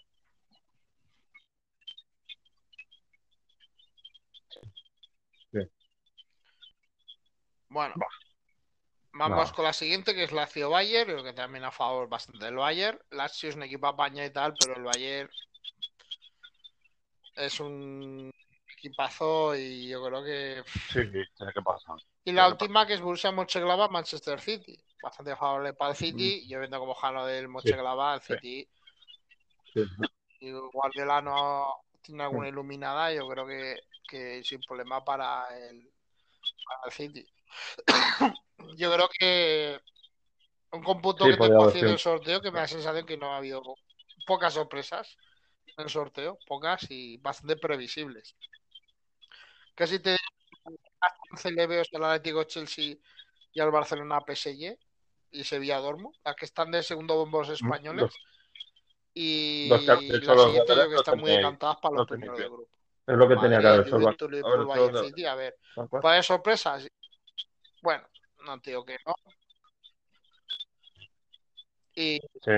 [7.69, 8.06] Bueno, Bah.
[9.28, 12.56] vamos con la siguiente, que es Lazio Bayern, creo que también a favor bastante del
[12.56, 12.98] Bayern.
[13.10, 15.31] Lazio es un equipo apaña y tal, pero el Bayern
[17.36, 18.31] es un
[18.83, 20.63] equipazo y yo creo que...
[20.67, 21.97] Sí, sí, tiene que pasar.
[22.25, 24.79] Y la Tiene última, que es Borussia Mönchengladbach, Manchester City.
[25.03, 26.47] Bastante favorable para el City.
[26.49, 28.41] Yo viendo como jalo del Mönchengladbach, el Mm.
[28.41, 28.69] City...
[29.73, 29.85] Sí.
[30.41, 31.67] Y Guardiola no
[32.03, 33.79] tiene alguna iluminada, yo creo que,
[34.09, 35.89] que sin problema para el,
[36.67, 37.27] para el City.
[38.77, 39.81] yo creo que
[40.73, 43.33] un cómputo Sí, que tengo haciendo el sorteo que me da la sensación que no
[43.33, 43.63] ha habido
[44.27, 45.17] pocas sorpresas
[45.67, 48.35] en el sorteo, pocas y bastante previsibles.
[49.74, 50.16] Casi te
[51.51, 52.97] le veo al Atlético Chelsea
[53.53, 54.78] y al Barcelona PSG
[55.32, 58.12] y Sevilla Dortmund, las que están de segundo bombo los españoles.
[59.15, 62.44] Y los que- de hecho, los yo que están muy decantadas para los primeros de
[62.47, 62.69] grupo.
[63.07, 64.31] Es lo que tenía que haber Juventus.
[64.31, 66.03] Liverpool, Bayern City, a ver, ¿Tal cual?
[66.03, 66.89] ¿puede haber sorpresas?
[67.82, 68.09] Bueno,
[68.44, 69.15] no te digo que no.
[71.94, 72.51] Y, Sí.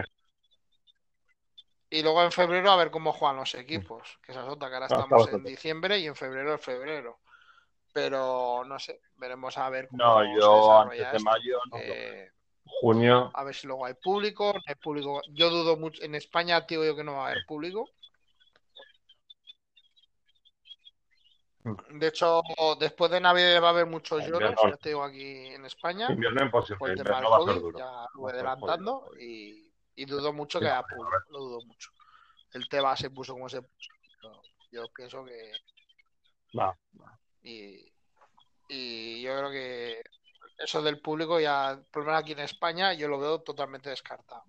[1.95, 4.75] Y luego en febrero a ver cómo juegan los equipos, que esa es otra, que
[4.75, 7.21] ahora Ah, estamos en diciembre y en febrero es febrero.
[7.93, 11.79] Pero no sé, veremos a ver cómo No, se yo desarrolla antes de mayo, no.
[11.79, 12.33] Eh,
[12.65, 15.21] junio, a ver si luego hay público, no hay público.
[15.29, 17.89] Yo dudo mucho, en España digo yo que no va a haber público.
[21.91, 22.43] De hecho,
[22.81, 26.43] después de Navidad va a haber muchos lloros, ya te digo aquí en España, invierno
[26.43, 27.79] imposible, del invierno va a ser duro.
[27.79, 29.64] ya lo voy adelantando y,
[29.97, 31.91] y dudo mucho que público, lo dudo mucho.
[32.53, 33.91] El tema se puso como se puso.
[34.23, 35.53] Yo, yo pienso que
[36.59, 36.77] Va.
[37.43, 37.93] y,
[38.69, 40.03] y yo creo que
[40.59, 44.45] eso del público ya, por lo menos aquí en España, yo lo veo totalmente descartado.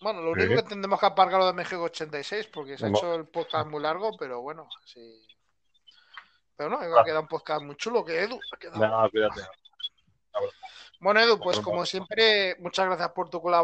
[0.00, 0.40] Bueno, lo Sí.
[0.46, 3.68] único que tendremos que aparcar lo de México 86 porque se ha hecho el podcast
[3.68, 5.26] muy largo, pero bueno, sí.
[6.56, 8.38] Pero no, creo que queda un podcast muy chulo, que Edu.
[8.52, 8.80] ha quedado.
[8.80, 9.40] Venga, cuídate.
[11.00, 13.58] Bueno, Edu, pues como siempre, muchas gracias por tu colaboración.